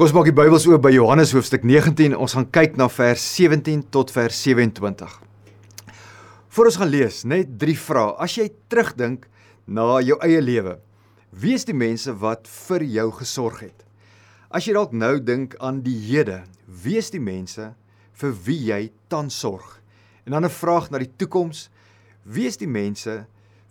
Kom 0.00 0.06
ons 0.06 0.14
maak 0.16 0.30
die 0.30 0.32
Bybels 0.32 0.64
oop 0.64 0.80
by 0.80 0.94
Johannes 0.94 1.34
hoofstuk 1.36 1.60
19. 1.68 2.14
Ons 2.16 2.32
gaan 2.32 2.46
kyk 2.48 2.78
na 2.80 2.86
vers 2.88 3.20
17 3.36 3.82
tot 3.92 4.08
vers 4.14 4.38
27. 4.46 5.10
Voor 6.56 6.70
ons 6.70 6.78
gaan 6.80 6.88
lees, 6.88 7.18
net 7.28 7.50
drie 7.60 7.74
vrae. 7.76 8.14
As 8.16 8.38
jy 8.38 8.46
terugdink 8.72 9.26
na 9.68 9.98
jou 10.00 10.16
eie 10.24 10.40
lewe, 10.40 10.78
wie 11.36 11.52
is 11.52 11.68
die 11.68 11.76
mense 11.76 12.14
wat 12.22 12.48
vir 12.48 12.86
jou 12.94 13.06
gesorg 13.18 13.60
het? 13.66 13.84
As 14.48 14.64
jy 14.64 14.78
dalk 14.78 14.96
nou 14.96 15.18
dink 15.20 15.58
aan 15.60 15.84
die 15.84 15.98
hede, 16.06 16.38
wie 16.64 16.96
is 16.96 17.12
die 17.12 17.20
mense 17.20 17.68
vir 18.24 18.34
wie 18.48 18.58
jy 18.70 18.80
tans 19.12 19.36
sorg? 19.36 19.82
En 20.24 20.32
dan 20.32 20.48
'n 20.48 20.56
vraag 20.62 20.88
na 20.90 21.04
die 21.04 21.12
toekoms, 21.12 21.68
wie 22.24 22.48
is 22.48 22.56
die 22.56 22.72
mense 22.80 23.26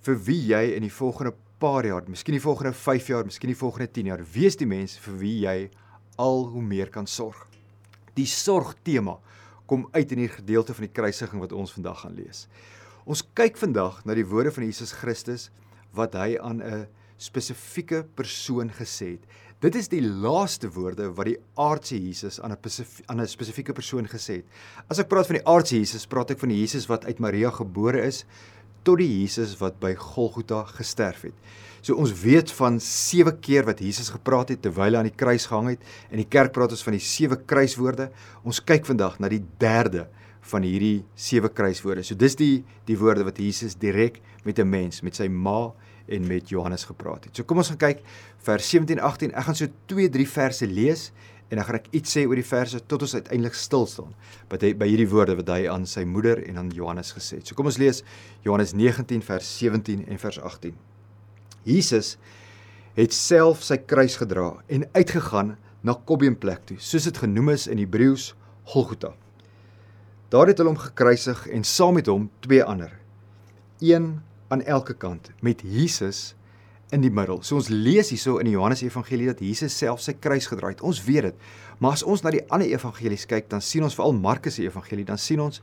vir 0.05 0.15
wie 0.29 0.45
jy 0.53 0.75
in 0.77 0.85
die 0.85 0.93
volgende 0.93 1.33
paar 1.57 1.85
jaar, 1.85 2.03
miskien 2.05 2.37
die 2.37 2.47
volgende 2.47 2.73
5 2.73 3.07
jaar, 3.07 3.25
miskien 3.25 3.49
die 3.49 3.63
volgende 3.65 3.91
10 3.91 4.05
jaar, 4.05 4.21
wie 4.33 4.45
is 4.45 4.55
die 4.55 4.69
mense 4.69 5.01
vir 5.01 5.17
wie 5.17 5.39
jy 5.41 5.69
al 6.19 6.45
hoe 6.51 6.63
meer 6.63 6.91
kan 6.91 7.07
sorg. 7.07 7.47
Die 8.17 8.27
sorg 8.27 8.75
tema 8.83 9.17
kom 9.69 9.87
uit 9.93 10.11
in 10.11 10.23
hierdie 10.23 10.39
gedeelte 10.41 10.75
van 10.75 10.87
die 10.87 10.93
kruisiging 10.93 11.41
wat 11.43 11.55
ons 11.55 11.73
vandag 11.75 12.03
gaan 12.03 12.17
lees. 12.17 12.47
Ons 13.09 13.23
kyk 13.37 13.57
vandag 13.57 14.01
na 14.05 14.15
die 14.17 14.27
woorde 14.27 14.51
van 14.53 14.65
Jesus 14.67 14.91
Christus 14.97 15.49
wat 15.95 16.17
hy 16.17 16.37
aan 16.37 16.61
'n 16.61 16.87
spesifieke 17.17 18.03
persoon 18.15 18.69
gesê 18.71 19.17
het. 19.17 19.23
Dit 19.59 19.75
is 19.75 19.89
die 19.91 20.01
laaste 20.01 20.69
woorde 20.71 21.09
wat 21.11 21.25
die 21.25 21.39
aardse 21.55 21.97
Jesus 21.99 22.39
aan 22.39 22.51
'n 22.51 22.57
aan 23.07 23.21
'n 23.21 23.27
spesifieke 23.27 23.73
persoon 23.73 24.07
gesê 24.07 24.39
het. 24.39 24.45
As 24.89 24.99
ek 24.99 25.07
praat 25.07 25.27
van 25.27 25.35
die 25.35 25.47
aardse 25.47 25.75
Jesus, 25.75 26.07
praat 26.07 26.31
ek 26.31 26.39
van 26.39 26.49
die 26.49 26.59
Jesus 26.59 26.87
wat 26.87 27.05
uit 27.05 27.19
Maria 27.19 27.51
gebore 27.51 28.01
is 28.01 28.25
tot 28.89 29.01
die 29.01 29.09
Jesus 29.21 29.55
wat 29.61 29.77
by 29.81 29.93
Golgotha 29.99 30.63
gesterf 30.73 31.27
het. 31.27 31.57
So 31.85 31.95
ons 32.01 32.11
weet 32.23 32.51
van 32.57 32.79
sewe 32.83 33.35
keer 33.39 33.67
wat 33.69 33.81
Jesus 33.83 34.11
gepraat 34.11 34.51
het 34.53 34.63
terwyl 34.65 34.97
hy 34.97 35.03
aan 35.03 35.09
die 35.09 35.15
kruis 35.15 35.45
gehang 35.47 35.75
het. 35.75 35.83
In 36.11 36.19
die 36.19 36.27
kerk 36.27 36.51
praat 36.55 36.73
ons 36.75 36.83
van 36.83 36.97
die 36.97 37.03
sewe 37.03 37.37
kruiswoorde. 37.39 38.09
Ons 38.43 38.59
kyk 38.59 38.87
vandag 38.89 39.19
na 39.21 39.29
die 39.31 39.43
derde 39.61 40.07
van 40.49 40.65
hierdie 40.65 41.03
sewe 41.19 41.51
kruiswoorde. 41.53 42.03
So 42.07 42.17
dis 42.19 42.35
die 42.39 42.63
die 42.89 42.97
woorde 42.99 43.27
wat 43.27 43.39
Jesus 43.39 43.77
direk 43.79 44.19
met 44.43 44.59
'n 44.59 44.69
mens, 44.69 45.01
met 45.03 45.15
sy 45.15 45.27
ma 45.27 45.71
en 46.07 46.27
met 46.27 46.49
Johannes 46.49 46.83
gepraat 46.83 47.25
het. 47.25 47.35
So 47.35 47.43
kom 47.43 47.57
ons 47.57 47.69
gaan 47.69 47.77
kyk 47.77 48.01
vers 48.37 48.69
17 48.69 48.99
18. 48.99 49.31
Ek 49.31 49.43
gaan 49.43 49.55
so 49.55 49.67
2 49.85 50.09
3 50.09 50.27
verse 50.27 50.65
lees 50.65 51.11
en 51.49 51.57
dan 51.57 51.65
gaan 51.65 51.79
ek 51.79 51.89
iets 51.97 52.13
sê 52.15 52.25
oor 52.29 52.37
die 52.37 52.45
verse 52.45 52.79
tot 52.85 53.03
ons 53.05 53.15
uiteindelik 53.17 53.57
stil 53.57 53.87
staan 53.89 54.13
by 54.51 54.73
by 54.77 54.87
hierdie 54.89 55.09
woorde 55.09 55.35
wat 55.39 55.49
hy 55.53 55.63
aan 55.71 55.87
sy 55.89 56.05
moeder 56.05 56.41
en 56.45 56.61
aan 56.61 56.69
Johannes 56.75 57.13
gesê 57.15 57.39
het. 57.39 57.49
So 57.49 57.57
kom 57.57 57.69
ons 57.71 57.79
lees 57.81 58.03
Johannes 58.45 58.75
19 58.77 59.23
vers 59.25 59.49
17 59.57 60.05
en 60.07 60.21
vers 60.21 60.39
18. 60.39 60.77
Jesus 61.65 62.17
het 62.97 63.15
self 63.15 63.63
sy 63.65 63.79
kruis 63.81 64.19
gedra 64.19 64.51
en 64.69 64.85
uitgegaan 64.93 65.55
na 65.81 65.95
Kobbeenplek 65.95 66.65
toe, 66.67 66.77
soos 66.83 67.07
dit 67.07 67.17
genoem 67.17 67.53
is 67.55 67.67
in 67.71 67.79
Hebreëus 67.79 68.33
Golgotha. 68.73 69.13
Daar 70.29 70.51
het 70.51 70.59
hulle 70.59 70.73
hom 70.73 70.81
gekruisig 70.81 71.45
en 71.49 71.63
saam 71.65 71.95
met 71.97 72.09
hom 72.11 72.27
twee 72.43 72.61
ander, 72.61 72.91
een 73.79 74.19
aan 74.51 74.61
elke 74.61 74.93
kant 74.93 75.31
met 75.45 75.63
Jesus 75.63 76.35
in 76.95 77.03
die 77.03 77.11
middel. 77.13 77.43
So 77.45 77.59
ons 77.59 77.69
lees 77.69 78.09
hierso 78.13 78.37
in 78.41 78.49
die 78.49 78.55
Johannes 78.55 78.81
Evangelie 78.85 79.29
dat 79.29 79.43
Jesus 79.43 79.77
self 79.77 80.01
sy 80.01 80.15
kruis 80.19 80.49
gedra 80.49 80.71
het. 80.73 80.81
Ons 80.85 81.03
weet 81.05 81.29
dit. 81.29 81.49
Maar 81.79 81.95
as 81.95 82.03
ons 82.03 82.21
na 82.21 82.31
die 82.35 82.43
ander 82.51 82.67
evangelies 82.67 83.25
kyk, 83.25 83.47
dan 83.49 83.63
sien 83.63 83.85
ons 83.87 83.95
veral 83.95 84.13
Markus 84.13 84.57
se 84.59 84.65
evangelie, 84.65 85.05
dan 85.07 85.17
sien 85.17 85.39
ons 85.39 85.61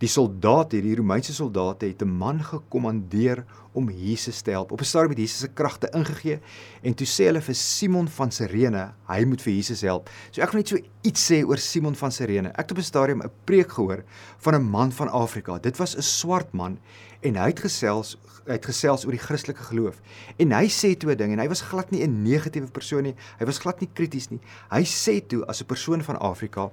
die 0.00 0.08
soldate, 0.08 0.78
die 0.80 0.94
Romeinse 0.96 1.34
soldate 1.34 1.86
het 1.90 2.02
'n 2.02 2.08
man 2.08 2.42
gekommandeer 2.42 3.44
om 3.74 3.90
Jesus 3.90 4.40
te 4.40 4.50
help. 4.50 4.72
Op 4.72 4.80
'n 4.80 4.84
stadium 4.84 5.10
het 5.10 5.18
Jesus 5.18 5.38
se 5.38 5.48
kragte 5.48 5.90
ingegee 5.92 6.40
en 6.82 6.94
toe 6.94 7.06
sê 7.06 7.24
hulle 7.24 7.40
vir 7.40 7.54
Simon 7.54 8.08
van 8.08 8.30
Sirene, 8.30 8.94
hy 9.06 9.24
moet 9.24 9.42
vir 9.42 9.52
Jesus 9.52 9.80
help. 9.80 10.10
So 10.30 10.42
ek 10.42 10.52
wil 10.52 10.58
net 10.60 10.68
so 10.68 10.78
iets 11.02 11.30
sê 11.30 11.44
oor 11.44 11.58
Simon 11.58 11.94
van 11.94 12.12
Sirene. 12.12 12.48
Ek 12.48 12.68
het 12.68 12.70
op 12.70 12.78
'n 12.78 12.82
stadium 12.82 13.22
'n 13.22 13.30
preek 13.44 13.72
gehoor 13.72 14.04
van 14.38 14.54
'n 14.54 14.70
man 14.70 14.92
van 14.92 15.08
Afrika. 15.08 15.58
Dit 15.58 15.76
was 15.76 15.96
'n 15.96 16.02
swart 16.02 16.52
man 16.52 16.78
en 17.20 17.34
hy 17.34 17.46
het 17.46 17.60
gesels 17.60 18.16
hy 18.48 18.56
het 18.56 18.64
gesels 18.68 19.04
oor 19.04 19.12
die 19.12 19.20
Christelike 19.20 19.62
geloof. 19.68 20.00
En 20.40 20.54
hy 20.56 20.66
sê 20.72 20.94
toe 20.96 21.12
'n 21.12 21.16
ding 21.16 21.32
en 21.32 21.38
hy 21.38 21.48
was 21.48 21.60
glad 21.60 21.90
nie 21.90 22.02
'n 22.02 22.22
negatiewe 22.22 22.70
persoon 22.70 23.02
nie. 23.02 23.14
Hy 23.38 23.44
was 23.44 23.58
glad 23.58 23.80
nie 23.80 23.90
krities 23.92 24.30
nie. 24.30 24.40
Hy 24.70 24.82
sê 24.84 25.26
toe 25.26 25.44
as 25.46 25.57
'n 25.62 25.66
persoon 25.66 26.02
van 26.02 26.18
Afrika 26.18 26.70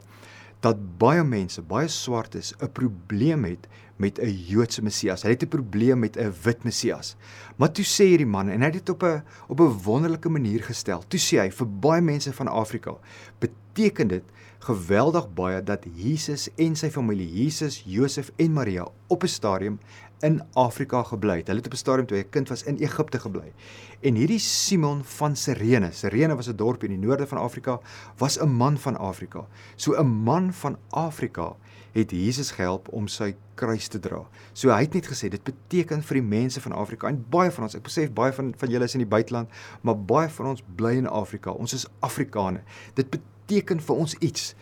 dat 0.59 0.97
baie 0.97 1.23
mense, 1.23 1.61
baie 1.61 1.87
swartes 1.87 2.53
'n 2.59 2.71
probleem 2.71 3.43
het 3.43 3.67
met 3.95 4.19
'n 4.19 4.29
Joodse 4.47 4.81
Messias. 4.81 5.21
Hulle 5.21 5.33
het 5.33 5.43
'n 5.43 5.47
probleem 5.47 5.99
met 5.99 6.17
'n 6.17 6.33
wit 6.43 6.63
Messias. 6.63 7.15
Maar 7.55 7.71
toe 7.71 7.85
sê 7.85 8.05
hierdie 8.05 8.25
man 8.25 8.49
en 8.49 8.59
hy 8.59 8.65
het 8.65 8.73
dit 8.73 8.89
op 8.89 9.03
'n 9.03 9.23
op 9.47 9.59
'n 9.59 9.81
wonderlike 9.83 10.29
manier 10.29 10.63
gestel. 10.63 11.03
Toe 11.07 11.19
sê 11.19 11.39
hy 11.39 11.51
vir 11.51 11.67
baie 11.79 12.01
mense 12.01 12.33
van 12.33 12.47
Afrika 12.47 12.97
beteken 13.39 14.07
dit 14.07 14.23
geweldig 14.59 15.33
baie 15.33 15.63
dat 15.63 15.85
Jesus 15.93 16.49
en 16.55 16.75
sy 16.75 16.89
familie, 16.89 17.43
Jesus, 17.43 17.83
Josef 17.85 18.31
en 18.35 18.53
Maria 18.53 18.87
op 19.07 19.23
'n 19.23 19.27
stadium 19.27 19.79
in 20.21 20.41
Afrika 20.53 21.03
gebly 21.03 21.37
het. 21.37 21.47
Hulle 21.47 21.59
het 21.59 21.67
op 21.67 21.73
'n 21.73 21.77
stadium 21.77 22.05
toe 22.05 22.17
hy 22.17 22.23
'n 22.23 22.29
kind 22.29 22.49
was 22.49 22.63
in 22.63 22.77
Egipte 22.77 23.19
gebly. 23.19 23.53
En 24.01 24.15
hierdie 24.15 24.39
Simon 24.39 25.03
van 25.03 25.35
Sirene, 25.35 25.91
Sirene 25.91 26.35
was 26.35 26.47
'n 26.47 26.55
dorp 26.55 26.83
in 26.83 26.89
die 26.89 27.07
noorde 27.07 27.27
van 27.27 27.37
Afrika, 27.37 27.79
was 28.17 28.39
'n 28.39 28.49
man 28.49 28.77
van 28.77 28.97
Afrika. 28.97 29.45
So 29.75 29.93
'n 29.93 30.23
man 30.23 30.53
van 30.53 30.77
Afrika 30.89 31.55
het 31.91 32.11
Jesus 32.11 32.51
gehelp 32.51 32.87
om 32.87 33.07
sy 33.07 33.35
kruis 33.53 33.87
te 33.87 33.99
dra. 33.99 34.25
So 34.53 34.69
hy 34.69 34.81
het 34.83 34.93
net 34.93 35.07
gesê 35.07 35.29
dit 35.29 35.43
beteken 35.43 36.03
vir 36.03 36.19
die 36.19 36.27
mense 36.27 36.61
van 36.61 36.71
Afrika 36.71 37.07
en 37.07 37.25
baie 37.29 37.51
van 37.51 37.63
ons, 37.63 37.75
ek 37.75 37.83
besef 37.83 38.11
baie 38.13 38.33
van 38.33 38.53
van 38.57 38.69
julle 38.69 38.83
is 38.83 38.93
in 38.93 39.03
die 39.05 39.09
buiteland, 39.09 39.49
maar 39.81 39.97
baie 39.97 40.29
van 40.29 40.45
ons 40.45 40.63
bly 40.75 40.91
in 40.99 41.07
Afrika. 41.07 41.51
Ons 41.51 41.73
is 41.73 41.87
Afrikane. 41.99 42.63
Dit 42.93 43.09
beteken 43.09 43.79
vir 43.79 43.95
ons 43.95 44.15
iets 44.19 44.55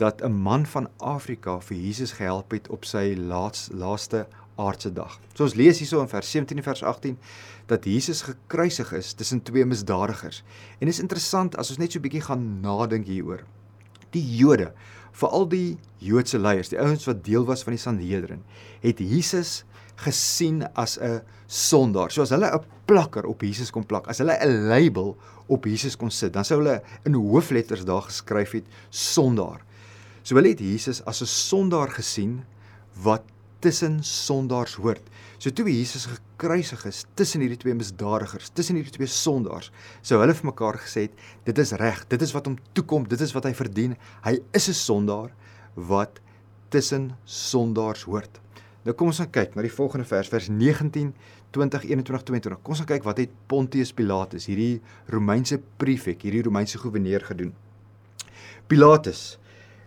dat 0.00 0.22
'n 0.22 0.32
man 0.32 0.66
van 0.66 0.88
Afrika 0.96 1.60
vir 1.60 1.76
Jesus 1.76 2.12
gehelp 2.12 2.50
het 2.50 2.68
op 2.68 2.84
sy 2.84 3.14
laaste 3.16 3.76
laaste 3.76 4.26
aardse 4.60 4.92
dag. 4.92 5.16
So 5.34 5.46
ons 5.46 5.56
lees 5.58 5.80
hierso 5.82 6.02
in 6.04 6.10
vers 6.10 6.30
17 6.34 6.60
en 6.60 6.66
vers 6.66 6.82
18 6.92 7.16
dat 7.70 7.86
Jesus 7.88 8.22
gekruisig 8.26 8.92
is 8.98 9.12
tussen 9.18 9.42
twee 9.46 9.64
misdadigers. 9.64 10.42
En 10.78 10.86
dit 10.88 10.94
is 10.94 11.02
interessant 11.02 11.56
as 11.60 11.70
ons 11.72 11.78
net 11.78 11.92
so 11.92 11.98
'n 11.98 12.02
bietjie 12.02 12.26
gaan 12.28 12.60
nadink 12.60 13.06
hieroor. 13.06 13.44
Die 14.10 14.24
Jode, 14.36 14.72
veral 15.12 15.48
die 15.48 15.78
Joodse 15.98 16.38
leiers, 16.38 16.68
die 16.68 16.78
ouens 16.78 17.06
wat 17.06 17.24
deel 17.24 17.44
was 17.46 17.62
van 17.62 17.72
die 17.72 17.82
Sanhedrin, 17.82 18.42
het 18.80 18.98
Jesus 18.98 19.64
gesien 19.96 20.64
as 20.74 20.98
'n 20.98 21.22
sondaar. 21.46 22.10
So 22.10 22.22
as 22.22 22.30
hulle 22.30 22.50
'n 22.50 22.64
plakker 22.86 23.24
op 23.26 23.42
Jesus 23.42 23.70
kon 23.70 23.86
plak, 23.86 24.08
as 24.08 24.18
hulle 24.18 24.36
'n 24.40 24.68
label 24.68 25.16
op 25.46 25.64
Jesus 25.64 25.96
kon 25.96 26.10
sit, 26.10 26.32
dan 26.32 26.44
sou 26.44 26.58
hulle 26.58 26.82
in 27.04 27.14
hoofletters 27.14 27.84
daar 27.84 28.02
geskryf 28.02 28.52
het 28.52 28.64
sondaar. 28.90 29.60
So 30.22 30.34
hulle 30.34 30.48
het 30.48 30.60
Jesus 30.60 31.04
as 31.04 31.20
'n 31.22 31.26
sondaar 31.26 31.90
gesien 31.90 32.44
wat 33.02 33.22
tussen 33.60 33.98
sondaars 34.04 34.74
hoort. 34.80 35.04
So 35.38 35.52
toe 35.52 35.66
Jesus 35.68 36.06
gekruisig 36.10 36.84
is 36.88 37.04
tussen 37.14 37.44
hierdie 37.44 37.58
twee 37.60 37.76
misdadigers, 37.76 38.50
tussen 38.56 38.76
hierdie 38.76 38.92
twee 38.92 39.08
sondaars, 39.10 39.70
sou 40.02 40.20
hulle 40.20 40.34
vir 40.36 40.48
mekaar 40.50 40.80
gesê 40.80 41.06
het, 41.06 41.24
dit 41.44 41.62
is 41.62 41.72
reg, 41.80 42.02
dit 42.08 42.22
is 42.22 42.34
wat 42.36 42.48
hom 42.48 42.58
toekom, 42.76 43.06
dit 43.08 43.20
is 43.20 43.34
wat 43.36 43.48
hy 43.48 43.54
verdien. 43.56 43.96
Hy 44.24 44.38
is 44.56 44.68
'n 44.68 44.74
sondaar 44.74 45.32
wat 45.74 46.20
tussen 46.70 47.16
sondaars 47.24 48.04
hoort. 48.04 48.40
Nou 48.84 48.94
kom 48.96 49.10
ons 49.12 49.20
gaan 49.20 49.30
kyk 49.30 49.56
na 49.56 49.62
die 49.62 49.72
volgende 49.72 50.06
vers, 50.08 50.28
vers 50.28 50.48
19 50.48 51.12
20 51.52 51.84
21 51.84 52.22
22. 52.22 52.62
Kom 52.62 52.72
ons 52.72 52.80
gaan 52.80 52.92
kyk 52.94 53.04
wat 53.04 53.18
het 53.18 53.30
Pontius 53.46 53.92
Pilatus, 53.92 54.46
hierdie 54.46 54.80
Romeinse 55.06 55.60
prefek, 55.76 56.22
hierdie 56.22 56.42
Romeinse 56.46 56.78
goewerneur 56.78 57.20
gedoen. 57.20 57.52
Pilatus 58.66 59.38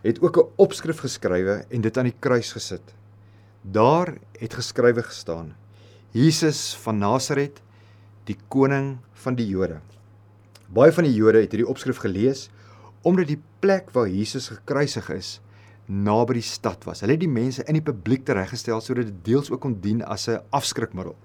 het 0.03 0.19
ook 0.21 0.37
'n 0.37 0.49
opskrif 0.57 0.99
geskrywe 0.99 1.65
en 1.69 1.81
dit 1.81 1.97
aan 1.97 2.11
die 2.11 2.19
kruis 2.19 2.51
gesit. 2.51 2.93
Daar 3.63 4.17
het 4.39 4.53
geskrywe 4.53 5.03
gestaan: 5.03 5.53
Jesus 6.11 6.75
van 6.83 6.97
Nasaret, 6.97 7.61
die 8.27 8.35
koning 8.47 8.97
van 9.13 9.37
die 9.39 9.47
Jode. 9.47 9.79
Baie 10.67 10.91
van 10.91 11.07
die 11.07 11.13
Jode 11.15 11.39
het 11.39 11.53
hierdie 11.55 11.69
opskrif 11.69 12.01
gelees 12.03 12.49
omdat 13.03 13.27
die 13.27 13.39
plek 13.59 13.89
waar 13.95 14.07
Jesus 14.07 14.47
gekruisig 14.47 15.09
is 15.11 15.39
naby 15.87 16.37
die 16.37 16.45
stad 16.47 16.83
was. 16.87 17.01
Hulle 17.03 17.15
het 17.15 17.23
die 17.23 17.31
mense 17.31 17.63
in 17.67 17.75
die 17.75 17.83
publiek 17.83 18.23
tereggestel 18.27 18.79
sodat 18.83 19.09
dit 19.09 19.23
deels 19.27 19.51
ook 19.51 19.63
kon 19.63 19.79
dien 19.79 20.03
as 20.03 20.27
'n 20.27 20.43
afskrikmiddel. 20.51 21.15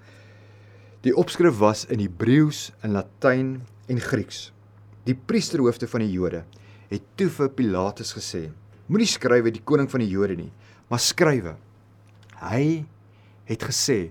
Die 1.02 1.14
opskrif 1.14 1.58
was 1.58 1.86
in 1.86 2.00
Hebreëus, 2.00 2.72
in 2.82 2.92
Latyn 2.92 3.62
en 3.88 4.00
Grieks. 4.00 4.52
Die 5.04 5.14
priesterhoofde 5.14 5.88
van 5.88 6.00
die 6.00 6.12
Jode 6.12 6.44
het 6.88 7.02
toe 7.16 7.28
vir 7.28 7.48
Pilatus 7.48 8.12
gesê: 8.12 8.50
Moenie 8.86 9.06
skrywe 9.06 9.50
die 9.50 9.62
koning 9.64 9.90
van 9.90 10.00
die 10.00 10.08
Jode 10.08 10.36
nie, 10.36 10.52
maar 10.88 10.98
skrywe 10.98 11.56
Hy 12.42 12.84
het 13.48 13.64
gesê 13.66 14.10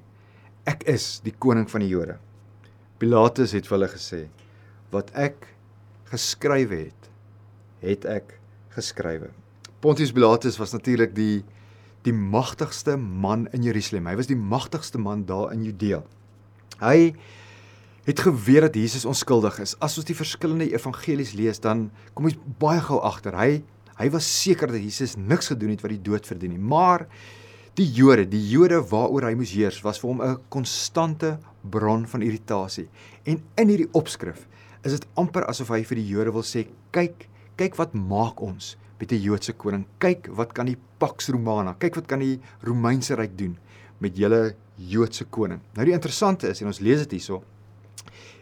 ek 0.68 0.84
is 0.90 1.18
die 1.24 1.36
koning 1.36 1.68
van 1.72 1.84
die 1.84 1.92
Jode. 1.92 2.18
Pilatus 3.00 3.54
het 3.56 3.68
vir 3.70 3.78
hulle 3.78 3.92
gesê 3.92 4.26
wat 4.92 5.12
ek 5.20 5.50
geskrywe 6.12 6.88
het, 6.88 7.10
het 7.84 8.08
ek 8.08 8.38
geskrywe. 8.76 9.30
Pontius 9.84 10.14
Pilatus 10.16 10.58
was 10.60 10.74
natuurlik 10.76 11.14
die 11.16 11.44
die 12.08 12.14
magtigste 12.16 12.96
man 12.96 13.50
in 13.52 13.66
Jerusalem. 13.68 14.06
Hy 14.08 14.16
was 14.16 14.30
die 14.30 14.38
magtigste 14.40 15.00
man 15.02 15.26
daar 15.28 15.52
in 15.52 15.66
Judea. 15.66 16.00
Hy 16.80 17.12
het 18.08 18.22
geweet 18.24 18.64
dat 18.70 18.78
Jesus 18.80 19.04
onskuldig 19.10 19.58
is. 19.60 19.74
As 19.84 19.98
ons 20.00 20.08
die 20.08 20.16
verskillende 20.16 20.70
evangelies 20.72 21.34
lees, 21.36 21.60
dan 21.60 21.90
kom 22.16 22.30
ons 22.30 22.38
baie 22.62 22.80
gou 22.86 23.02
agter. 23.04 23.36
Hy 23.36 23.50
hy 23.98 24.08
was 24.14 24.28
seker 24.30 24.70
dat 24.70 24.78
Jesus 24.78 25.16
niks 25.18 25.50
gedoen 25.50 25.72
het 25.74 25.82
wat 25.82 25.90
die 25.90 26.04
dood 26.06 26.28
verdien 26.30 26.54
nie. 26.54 26.62
Maar 26.62 27.08
die 27.78 27.86
Jode, 27.94 28.26
die 28.26 28.42
Jode 28.50 28.80
waaroor 28.90 29.28
hy 29.28 29.36
moes 29.38 29.54
heers, 29.54 29.84
was 29.86 30.00
vir 30.02 30.10
hom 30.10 30.22
'n 30.22 30.38
konstante 30.50 31.38
bron 31.62 32.08
van 32.08 32.22
irritasie. 32.22 32.88
En 33.26 33.44
in 33.58 33.70
hierdie 33.70 33.90
opskrif 33.94 34.48
is 34.84 34.94
dit 34.94 35.06
amper 35.16 35.46
asof 35.46 35.70
hy 35.70 35.84
vir 35.84 35.96
die 35.98 36.08
Jode 36.08 36.34
wil 36.34 36.42
sê, 36.42 36.68
kyk, 36.92 37.28
kyk 37.56 37.76
wat 37.78 37.94
maak 37.94 38.42
ons 38.42 38.78
met 39.00 39.12
'n 39.12 39.22
Joodse 39.22 39.54
koning. 39.54 39.86
Kyk 40.00 40.28
wat 40.36 40.54
kan 40.54 40.66
die 40.66 40.78
Pax 40.98 41.30
Romana, 41.30 41.76
kyk 41.80 41.96
wat 41.96 42.08
kan 42.08 42.20
die 42.20 42.40
Romeinse 42.64 43.16
ryk 43.16 43.38
doen 43.38 43.58
met 44.00 44.16
julle 44.16 44.56
Joodse 44.78 45.26
koning. 45.26 45.62
Nou 45.76 45.86
die 45.86 45.94
interessante 45.94 46.50
is 46.50 46.62
en 46.62 46.68
ons 46.68 46.80
lees 46.80 47.00
dit 47.00 47.12
hierso. 47.12 47.44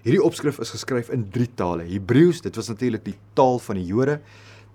Hierdie 0.04 0.24
opskrif 0.24 0.60
is 0.60 0.70
geskryf 0.70 1.10
in 1.10 1.30
drie 1.30 1.50
tale. 1.56 1.84
Hebreëus, 1.84 2.42
dit 2.42 2.56
was 2.56 2.70
natuurlik 2.70 3.04
die 3.04 3.18
taal 3.34 3.60
van 3.60 3.76
die 3.76 3.86
Jode. 3.86 4.22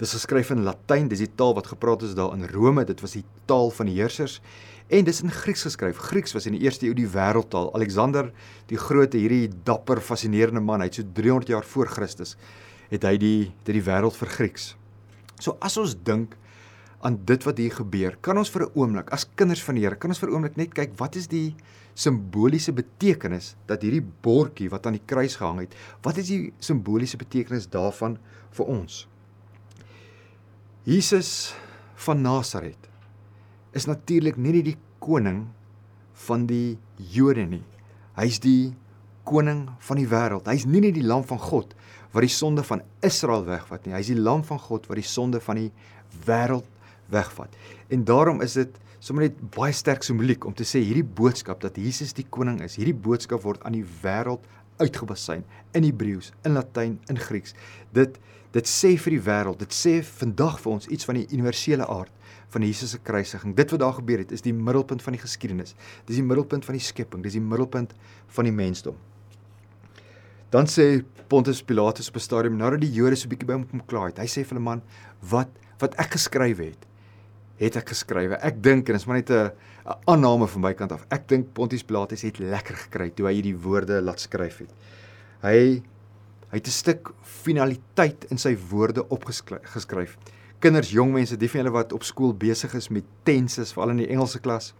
Dit 0.00 0.08
is 0.08 0.14
geskryf 0.16 0.48
in 0.54 0.62
Latyn, 0.64 1.10
dis 1.12 1.20
die 1.20 1.34
taal 1.36 1.52
wat 1.52 1.66
gepraat 1.68 2.06
is 2.06 2.14
daar 2.16 2.32
in 2.32 2.46
Rome, 2.48 2.86
dit 2.88 3.02
was 3.04 3.18
die 3.18 3.24
taal 3.44 3.68
van 3.76 3.84
die 3.90 3.98
heersers. 3.98 4.38
En 4.88 5.04
dis 5.04 5.20
in 5.20 5.28
Grieks 5.28 5.66
geskryf. 5.66 6.00
Grieks 6.08 6.32
was 6.32 6.46
in 6.48 6.56
die 6.56 6.62
eerste 6.64 6.86
eeu 6.88 6.94
die 6.96 7.10
wêreldtaal. 7.12 7.68
Alexander 7.76 8.30
die 8.72 8.78
Grote, 8.80 9.20
hierdie 9.20 9.50
dapper, 9.68 10.00
fascinerende 10.00 10.62
man, 10.64 10.80
hy 10.80 10.88
het 10.88 11.02
so 11.02 11.04
300 11.18 11.52
jaar 11.52 11.68
voor 11.74 11.92
Christus 11.92 12.32
het 12.88 13.04
hy 13.04 13.12
die 13.20 13.50
dit 13.66 13.74
die 13.76 13.84
wêreld 13.84 14.16
vir 14.16 14.32
Grieks. 14.38 14.70
So 15.36 15.58
as 15.60 15.76
ons 15.76 15.92
dink 16.08 16.32
aan 17.04 17.20
dit 17.28 17.44
wat 17.44 17.60
hier 17.60 17.76
gebeur, 17.76 18.16
kan 18.24 18.40
ons 18.40 18.48
vir 18.56 18.64
'n 18.70 18.72
oomblik 18.80 19.12
as 19.12 19.28
kinders 19.36 19.62
van 19.68 19.74
die 19.76 19.84
Here, 19.84 20.00
kan 20.00 20.10
ons 20.10 20.18
vir 20.18 20.30
'n 20.30 20.32
oomblik 20.32 20.56
net 20.56 20.72
kyk 20.72 20.96
wat 20.96 21.16
is 21.16 21.28
die 21.28 21.54
simboliese 21.94 22.72
betekenis 22.72 23.54
dat 23.66 23.82
hierdie 23.82 24.06
bordjie 24.22 24.70
wat 24.70 24.86
aan 24.86 24.96
die 24.96 25.06
kruis 25.06 25.36
gehang 25.36 25.60
het, 25.60 25.74
wat 26.02 26.16
is 26.16 26.28
die 26.28 26.52
simboliese 26.58 27.18
betekenis 27.18 27.68
daarvan 27.68 28.16
vir 28.50 28.66
ons? 28.66 29.09
Jesus 30.88 31.52
van 32.00 32.22
Nasaret 32.24 32.88
is 33.76 33.84
natuurlik 33.84 34.38
nie 34.40 34.54
net 34.54 34.64
die 34.70 34.78
koning 35.02 35.42
van 36.26 36.46
die 36.48 36.78
Jode 37.12 37.44
nie. 37.46 37.64
Hy's 38.16 38.40
die 38.40 38.72
koning 39.28 39.66
van 39.84 40.00
die 40.00 40.08
wêreld. 40.08 40.48
Hy's 40.48 40.64
nie 40.64 40.80
net 40.80 40.96
die 40.96 41.04
lam 41.04 41.24
van 41.28 41.40
God 41.40 41.74
wat 42.14 42.24
die 42.24 42.32
sonde 42.32 42.64
van 42.66 42.80
Israel 43.06 43.44
wegvat 43.46 43.84
nie. 43.84 43.94
Hy 43.94 44.00
is 44.02 44.12
die 44.14 44.18
lam 44.18 44.40
van 44.46 44.58
God 44.58 44.88
wat 44.88 44.98
die 44.98 45.06
sonde 45.06 45.42
van 45.44 45.60
die 45.60 45.68
wêreld 46.26 46.66
wegvat. 47.12 47.52
En 47.92 48.06
daarom 48.08 48.40
is 48.42 48.56
dit 48.58 48.80
sommer 49.04 49.28
net 49.28 49.36
baie 49.52 49.76
sterk 49.76 50.02
simboliek 50.04 50.48
om 50.48 50.56
te 50.56 50.64
sê 50.64 50.80
hierdie 50.82 51.04
boodskap 51.04 51.60
dat 51.62 51.76
Jesus 51.78 52.16
die 52.16 52.26
koning 52.26 52.58
is. 52.64 52.80
Hierdie 52.80 52.96
boodskap 52.96 53.44
word 53.44 53.62
aan 53.68 53.76
die 53.76 53.86
wêreld 54.00 54.48
uitgebasyn 54.80 55.44
in 55.76 55.84
Hebreëus, 55.84 56.32
in 56.48 56.56
Latyn, 56.56 56.98
in 57.12 57.20
Grieks. 57.20 57.52
Dit 57.92 58.16
dit 58.52 58.66
sê 58.66 58.96
vir 58.98 59.10
die 59.16 59.22
wêreld, 59.22 59.58
dit 59.58 59.74
sê 59.74 60.00
vandag 60.02 60.58
vir 60.60 60.72
ons 60.72 60.88
iets 60.90 61.06
van 61.08 61.20
die 61.20 61.26
universele 61.30 61.86
aard 61.86 62.12
van 62.50 62.62
Jesus 62.66 62.90
se 62.90 62.98
kruisiging. 62.98 63.54
Dit 63.54 63.70
wat 63.70 63.80
daar 63.80 63.94
gebeur 63.94 64.18
het, 64.18 64.32
is 64.32 64.42
die 64.42 64.54
middelpunt 64.54 65.02
van 65.02 65.14
die 65.14 65.22
geskiedenis. 65.22 65.76
Dis 66.08 66.18
die 66.18 66.26
middelpunt 66.26 66.66
van 66.66 66.74
die 66.74 66.82
skepping, 66.82 67.22
dis 67.22 67.38
die 67.38 67.44
middelpunt 67.44 67.94
van 68.34 68.48
die 68.48 68.54
mensdom. 68.54 68.98
Dan 70.50 70.66
sê 70.66 71.04
Pontius 71.30 71.62
Pilatus 71.62 72.08
op 72.10 72.16
'n 72.16 72.26
stadium 72.26 72.56
nadat 72.56 72.80
die 72.80 72.90
Jode 72.90 73.16
so 73.16 73.26
'n 73.26 73.30
bietjie 73.30 73.46
by 73.46 73.52
hom 73.52 73.68
kom 73.70 73.86
klaar 73.86 74.08
het. 74.08 74.18
Hy 74.18 74.26
sê 74.26 74.42
vir 74.44 74.56
hulle 74.56 74.64
man, 74.64 74.82
wat 75.20 75.48
wat 75.78 75.94
ek 75.94 76.10
geskryf 76.10 76.58
het, 76.58 76.86
het 77.60 77.76
ek 77.76 77.88
geskrywe. 77.88 78.38
Ek 78.42 78.62
dink 78.62 78.88
en 78.88 78.96
dit 78.96 79.00
is 79.00 79.06
maar 79.06 79.16
net 79.16 79.30
'n 79.30 79.52
aanname 80.06 80.46
van 80.46 80.60
my 80.60 80.74
kant 80.74 80.92
af. 80.92 81.06
Ek 81.10 81.28
dink 81.28 81.52
Pontius 81.54 81.84
Pilatus 81.84 82.22
het 82.22 82.38
lekker 82.38 82.74
gekry 82.74 83.10
toe 83.10 83.26
hy 83.26 83.34
hierdie 83.34 83.56
woorde 83.56 84.00
laat 84.00 84.20
skryf 84.20 84.58
het. 84.58 84.72
Hy 85.42 85.82
hy 86.50 86.58
het 86.58 86.66
'n 86.66 86.70
stuk 86.70 87.12
finaliteit 87.22 88.24
in 88.30 88.38
sy 88.38 88.56
woorde 88.70 89.08
opgeskryf. 89.08 90.18
Kinders, 90.58 90.90
jong 90.90 91.12
mense, 91.12 91.36
die 91.36 91.48
van 91.48 91.60
julle 91.60 91.72
wat 91.72 91.92
op 91.92 92.02
skool 92.02 92.34
besig 92.34 92.74
is 92.74 92.88
met 92.88 93.04
tenses, 93.22 93.72
veral 93.72 93.90
in 93.90 93.96
die 93.96 94.08
Engelse 94.08 94.40
klas, 94.40 94.74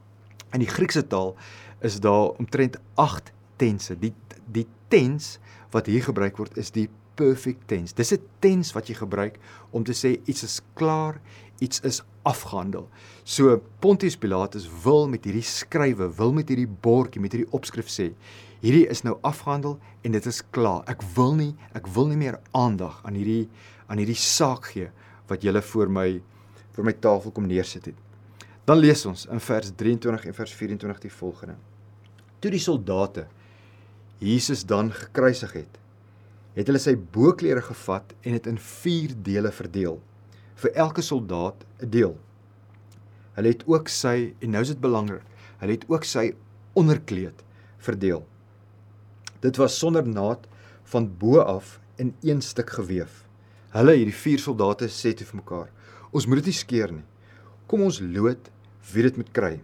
in 0.53 0.61
die 0.61 0.69
Griekse 0.69 1.07
taal 1.07 1.37
is 1.81 2.01
daar 2.01 2.37
omtrent 2.39 2.77
8 2.95 3.33
tense. 3.57 3.99
Die 3.99 4.15
die 4.51 4.67
tens 4.89 5.39
wat 5.71 5.87
hier 5.87 6.03
gebruik 6.03 6.37
word 6.37 6.57
is 6.59 6.73
die 6.75 6.89
perfect 7.15 7.69
tense. 7.69 7.95
Dis 7.95 8.13
'n 8.13 8.23
tens 8.41 8.73
wat 8.73 8.89
jy 8.89 8.95
gebruik 8.95 9.39
om 9.71 9.85
te 9.85 9.93
sê 9.93 10.21
iets 10.27 10.43
is 10.43 10.61
klaar, 10.75 11.21
iets 11.61 11.81
is 11.81 12.03
afgehandel. 12.23 12.89
So 13.25 13.61
Pontius 13.81 14.17
Pilatus 14.17 14.69
wil 14.85 15.09
met 15.09 15.25
hierdie 15.25 15.43
skrywe, 15.43 16.11
wil 16.17 16.33
met 16.33 16.49
hierdie 16.49 16.69
bordjie, 16.69 17.21
met 17.21 17.33
hierdie 17.33 17.53
opskrif 17.53 17.89
sê, 17.89 18.13
hierdie 18.61 18.87
is 18.93 19.03
nou 19.03 19.17
afgehandel 19.27 19.79
en 20.05 20.13
dit 20.13 20.27
is 20.27 20.43
klaar. 20.51 20.85
Ek 20.91 21.03
wil 21.17 21.35
nie, 21.39 21.55
ek 21.77 21.89
wil 21.95 22.11
nie 22.11 22.21
meer 22.21 22.41
aandag 22.57 23.01
aan 23.05 23.17
hierdie 23.19 23.49
aan 23.91 23.99
hierdie 23.99 24.19
saak 24.19 24.71
gee 24.71 24.91
wat 25.31 25.43
julle 25.43 25.63
voor 25.73 25.91
my 25.91 26.09
voor 26.77 26.87
my 26.87 26.95
tafel 27.03 27.35
kom 27.35 27.49
neersit 27.51 27.91
het. 27.91 27.99
Dan 28.65 28.79
lees 28.79 29.03
ons 29.09 29.27
in 29.27 29.41
vers 29.43 29.73
23 29.75 30.29
en 30.31 30.37
vers 30.37 30.53
24 30.55 31.01
die 31.03 31.13
volgende. 31.13 31.57
Toe 32.41 32.53
die 32.55 32.63
soldate 32.63 33.27
Jesus 34.21 34.63
dan 34.69 34.93
gekruisig 34.93 35.53
het, 35.57 35.79
het 36.55 36.69
hulle 36.69 36.81
sy 36.83 36.95
boklere 36.95 37.63
gevat 37.65 38.13
en 38.21 38.37
dit 38.37 38.49
in 38.51 38.59
4 38.61 39.15
dele 39.25 39.53
verdeel, 39.55 39.99
vir 40.61 40.75
elke 40.77 41.03
soldaat 41.03 41.65
'n 41.81 41.91
deel. 41.91 42.17
Hulle 43.35 43.49
het 43.49 43.65
ook 43.67 43.89
sy 43.89 44.35
en 44.41 44.51
nou 44.51 44.63
is 44.63 44.69
dit 44.69 44.81
belangrik, 44.81 45.25
hulle 45.59 45.73
het 45.73 45.89
ook 45.89 46.05
sy 46.05 46.35
onderkleed 46.75 47.45
verdeel. 47.79 48.27
Dit 49.41 49.57
was 49.57 49.79
sonder 49.79 50.07
naad 50.07 50.47
van 50.93 51.09
bo 51.19 51.41
af 51.41 51.79
in 51.97 52.15
een 52.21 52.41
stuk 52.43 52.71
gewewe. 52.71 53.09
Hulle 53.71 53.95
hierdie 53.95 54.17
vier 54.17 54.41
soldate 54.43 54.89
sê 54.91 55.13
te 55.15 55.25
vir 55.25 55.39
mekaar: 55.39 55.69
"Ons 56.11 56.27
moet 56.27 56.41
dit 56.43 56.51
nie 56.51 56.59
skeer 56.59 56.93
nie. 56.93 57.07
Kom 57.67 57.83
ons 57.83 58.01
lood 58.01 58.51
wie 58.93 59.03
dit 59.03 59.17
moet 59.17 59.33
kry." 59.33 59.61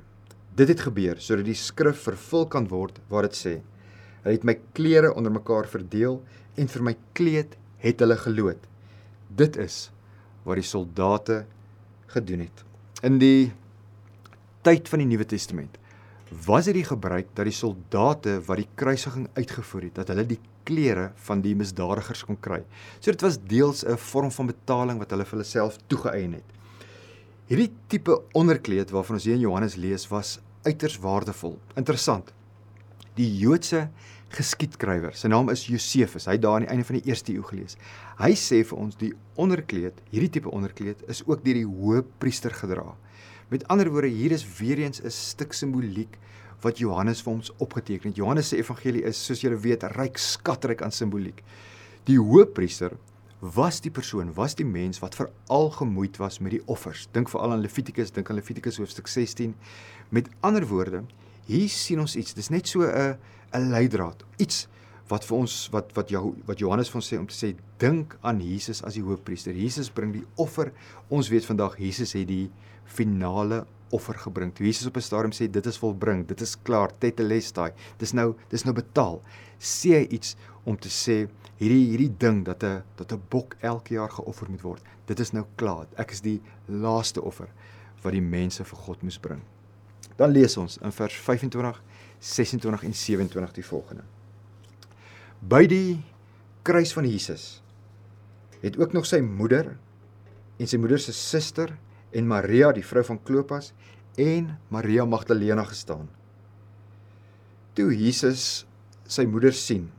Dit 0.55 0.69
het 0.69 0.81
gebeur 0.81 1.19
sodat 1.21 1.45
die 1.45 1.55
skrif 1.55 2.07
vervul 2.07 2.47
kan 2.47 2.69
word 2.69 3.01
waar 3.09 3.23
dit 3.23 3.35
sê: 3.35 3.61
Hy 4.25 4.33
het 4.33 4.45
my 4.45 4.57
klere 4.75 5.13
onder 5.15 5.33
mekaar 5.33 5.67
verdeel 5.67 6.23
en 6.57 6.69
vir 6.69 6.83
my 6.83 6.97
kleed 7.13 7.57
het 7.79 8.01
hulle 8.01 8.17
geloot. 8.17 8.63
Dit 9.29 9.57
is 9.57 9.91
wat 10.45 10.57
die 10.57 10.67
soldate 10.67 11.45
gedoen 12.07 12.47
het. 12.47 12.65
In 13.03 13.19
die 13.19 13.53
tyd 14.63 14.89
van 14.89 15.03
die 15.03 15.07
Nuwe 15.07 15.27
Testament 15.27 15.77
was 16.47 16.67
dit 16.67 16.75
die 16.75 16.87
gebruik 16.87 17.29
dat 17.35 17.47
die 17.47 17.55
soldate 17.55 18.41
wat 18.47 18.59
die 18.59 18.69
kruisiging 18.75 19.29
uitgevoer 19.37 19.89
het, 19.89 19.95
dat 20.01 20.09
hulle 20.11 20.27
die 20.27 20.41
klere 20.67 21.13
van 21.29 21.43
die 21.45 21.55
misdadigers 21.55 22.25
kon 22.27 22.39
kry. 22.43 22.65
So 22.99 23.11
dit 23.11 23.23
was 23.23 23.39
deels 23.39 23.85
'n 23.85 23.97
vorm 23.97 24.31
van 24.31 24.47
betaling 24.47 24.99
wat 24.99 25.11
hulle 25.11 25.25
vir 25.25 25.39
hulle 25.39 25.45
self 25.45 25.79
toegeëien 25.87 26.33
het. 26.33 26.49
Hierdie 27.47 27.71
tipe 27.87 28.23
onderkleed 28.35 28.91
waarvan 28.91 29.17
ons 29.17 29.25
hier 29.25 29.35
in 29.35 29.41
Johannes 29.41 29.77
lees 29.77 30.09
was 30.09 30.41
uiters 30.65 30.99
waardevol. 30.99 31.59
Interessant. 31.77 32.33
Die 33.15 33.39
Joodse 33.39 33.89
geskiedskrywer. 34.35 35.15
Sy 35.15 35.29
naam 35.29 35.49
is 35.53 35.67
Josefus. 35.71 36.27
Hy 36.27 36.33
het 36.33 36.43
daar 36.43 36.59
aan 36.59 36.67
die 36.67 36.73
einde 36.75 36.85
van 36.85 36.99
die 36.99 37.09
eerste 37.09 37.33
eeu 37.33 37.45
gelees. 37.47 37.77
Hy 38.19 38.33
sê 38.35 38.65
vir 38.67 38.79
ons 38.79 38.97
die 38.97 39.13
onderkleed, 39.37 40.01
hierdie 40.11 40.31
tipe 40.31 40.51
onderkleed 40.51 41.05
is 41.09 41.23
ook 41.27 41.45
deur 41.45 41.55
die 41.55 41.69
hoëpriester 41.69 42.51
gedra. 42.51 42.97
Met 43.49 43.69
ander 43.69 43.91
woorde, 43.91 44.09
hier 44.11 44.33
is 44.35 44.43
weer 44.59 44.79
eens 44.79 45.01
'n 45.03 45.11
stuk 45.11 45.53
simboliek 45.53 46.19
wat 46.61 46.79
Johannes 46.79 47.23
vir 47.23 47.33
ons 47.33 47.53
opgeteken 47.57 48.09
het. 48.09 48.17
Johannes 48.17 48.49
se 48.49 48.57
evangelie 48.57 49.03
is, 49.03 49.25
soos 49.25 49.41
julle 49.41 49.59
weet, 49.59 49.83
ryk 49.83 50.17
skatryk 50.19 50.83
aan 50.83 50.93
simboliek. 50.93 51.43
Die 52.05 52.19
hoëpriester 52.19 52.97
was 53.41 53.81
die 53.81 53.91
persoon, 53.91 54.35
was 54.35 54.55
die 54.55 54.67
mens 54.67 54.99
wat 54.99 55.15
veral 55.15 55.71
gemoeid 55.71 56.17
was 56.17 56.39
met 56.39 56.51
die 56.51 56.63
offers. 56.67 57.09
Dink 57.13 57.29
veral 57.29 57.53
aan 57.53 57.61
Levitikus, 57.61 58.11
dink 58.11 58.31
aan 58.31 58.37
Levitikus 58.37 58.77
hoofstuk 58.77 59.07
16. 59.07 59.55
Met 60.09 60.29
ander 60.41 60.67
woorde, 60.67 61.05
hier 61.45 61.69
sien 61.69 62.01
ons 62.01 62.17
iets. 62.17 62.35
Dis 62.35 62.49
net 62.49 62.69
so 62.69 62.83
'n 62.83 63.17
'n 63.53 63.71
leidraad. 63.71 64.25
Iets 64.37 64.69
wat 65.09 65.25
vir 65.25 65.37
ons 65.37 65.69
wat 65.71 65.93
wat 65.95 66.09
jou 66.11 66.35
wat 66.47 66.59
Johannes 66.59 66.91
van 66.91 67.03
sê 67.03 67.19
om 67.19 67.27
te 67.27 67.35
sê 67.35 67.55
dink 67.79 68.17
aan 68.21 68.41
Jesus 68.41 68.83
as 68.83 68.95
die 68.95 69.03
hoofpriester. 69.03 69.55
Jesus 69.55 69.91
bring 69.91 70.13
die 70.13 70.25
offer. 70.35 70.73
Ons 71.09 71.29
weet 71.29 71.47
vandag 71.47 71.79
Jesus 71.79 72.13
het 72.13 72.27
die 72.29 72.51
finale 72.87 73.65
offer 73.95 74.19
gebring. 74.19 74.53
Toe 74.55 74.67
Jesus 74.67 74.87
op 74.87 74.97
'n 74.97 75.01
stadium 75.01 75.33
sê 75.33 75.51
dit 75.51 75.67
is 75.67 75.79
volbring, 75.79 76.27
dit 76.27 76.41
is 76.41 76.57
klaar, 76.63 76.91
tetelestai. 76.99 77.73
Dis 77.99 78.13
nou 78.13 78.35
dis 78.49 78.65
nou 78.65 78.75
betaal. 78.75 79.23
Sê 79.59 79.91
hy 79.91 80.07
iets 80.11 80.37
om 80.65 80.77
te 80.77 80.89
sê 80.89 81.29
hierdie 81.59 81.87
hierdie 81.91 82.15
ding 82.19 82.45
dat 82.45 82.63
'n 82.63 82.83
dat 82.97 83.13
'n 83.13 83.23
bok 83.29 83.57
elke 83.61 83.95
jaar 83.95 84.11
geoffer 84.11 84.51
moet 84.51 84.63
word. 84.63 84.83
Dit 85.07 85.21
is 85.21 85.33
nou 85.33 85.45
klaar. 85.57 85.87
Ek 85.97 86.11
is 86.11 86.21
die 86.21 86.43
laaste 86.67 87.23
offer 87.23 87.49
wat 88.03 88.13
die 88.13 88.21
mense 88.21 88.65
vir 88.65 88.79
God 88.79 89.03
moes 89.03 89.19
bring. 89.19 89.43
Dan 90.17 90.31
lees 90.31 90.57
ons 90.57 90.79
in 90.79 90.93
vers 90.93 91.15
25 91.15 91.83
26 92.19 92.83
en 92.83 92.95
27 92.95 93.53
die 93.53 93.65
volgende. 93.65 94.03
By 95.41 95.67
die 95.67 96.03
kruis 96.63 96.93
van 96.93 97.05
Jesus 97.05 97.63
het 98.63 98.79
ook 98.79 98.93
nog 98.93 99.07
sy 99.07 99.21
moeder 99.21 99.77
en 100.59 100.67
sy 100.67 100.79
moeder 100.81 100.99
se 100.99 101.13
suster 101.13 101.77
en 102.13 102.29
Maria 102.29 102.73
die 102.75 102.85
vrou 102.87 103.05
van 103.07 103.21
Klopas 103.23 103.73
en 104.17 104.57
Maria 104.73 105.05
Magdalena 105.05 105.65
gestaan. 105.65 106.09
Toe 107.77 107.93
Jesus 107.93 108.65
sy 109.07 109.27
moeder 109.29 109.55
sien 109.55 109.91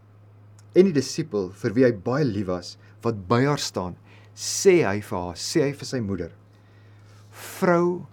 en 0.78 0.90
die 0.90 0.96
disipel 0.96 1.52
vir 1.58 1.76
wie 1.76 1.86
hy 1.88 1.94
baie 1.94 2.26
lief 2.26 2.50
was 2.50 2.76
wat 3.06 3.20
by 3.30 3.44
haar 3.46 3.62
staan, 3.62 3.96
sê 4.38 4.82
hy 4.86 5.00
vir 5.02 5.18
haar, 5.18 5.38
sê 5.38 5.64
hy 5.66 5.74
vir 5.78 5.90
sy 5.90 6.00
moeder: 6.04 6.32
"Vrou, 7.32 8.06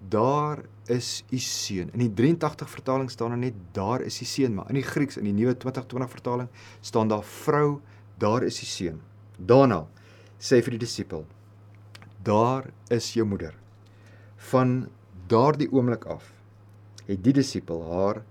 daar 0.00 0.64
is 0.88 1.24
u 1.32 1.38
seun." 1.38 1.90
In 1.92 2.00
die 2.00 2.12
83 2.14 2.68
vertaling 2.68 3.10
staan 3.10 3.30
daar 3.30 3.38
net 3.38 3.54
daar 3.72 4.02
is 4.02 4.20
u 4.22 4.24
seun, 4.24 4.54
maar 4.54 4.70
in 4.70 4.80
die 4.80 4.88
Grieks 4.88 5.16
in 5.16 5.24
die 5.24 5.32
nuwe 5.32 5.54
2020 5.54 6.10
vertaling 6.10 6.48
staan 6.80 7.08
daar 7.08 7.24
vrou, 7.24 7.80
daar 8.18 8.42
is 8.42 8.62
u 8.62 8.66
seun. 8.66 9.00
Daarna 9.38 9.86
sê 10.38 10.56
hy 10.56 10.62
vir 10.62 10.78
die 10.78 10.86
disipel: 10.86 11.26
"Daar 12.22 12.70
is 12.88 13.12
jou 13.14 13.26
moeder." 13.26 13.54
Van 14.36 14.88
daardie 15.26 15.72
oomblik 15.72 16.04
af 16.04 16.32
het 17.06 17.24
die 17.24 17.32
disipel 17.32 17.82
haar 17.92 18.22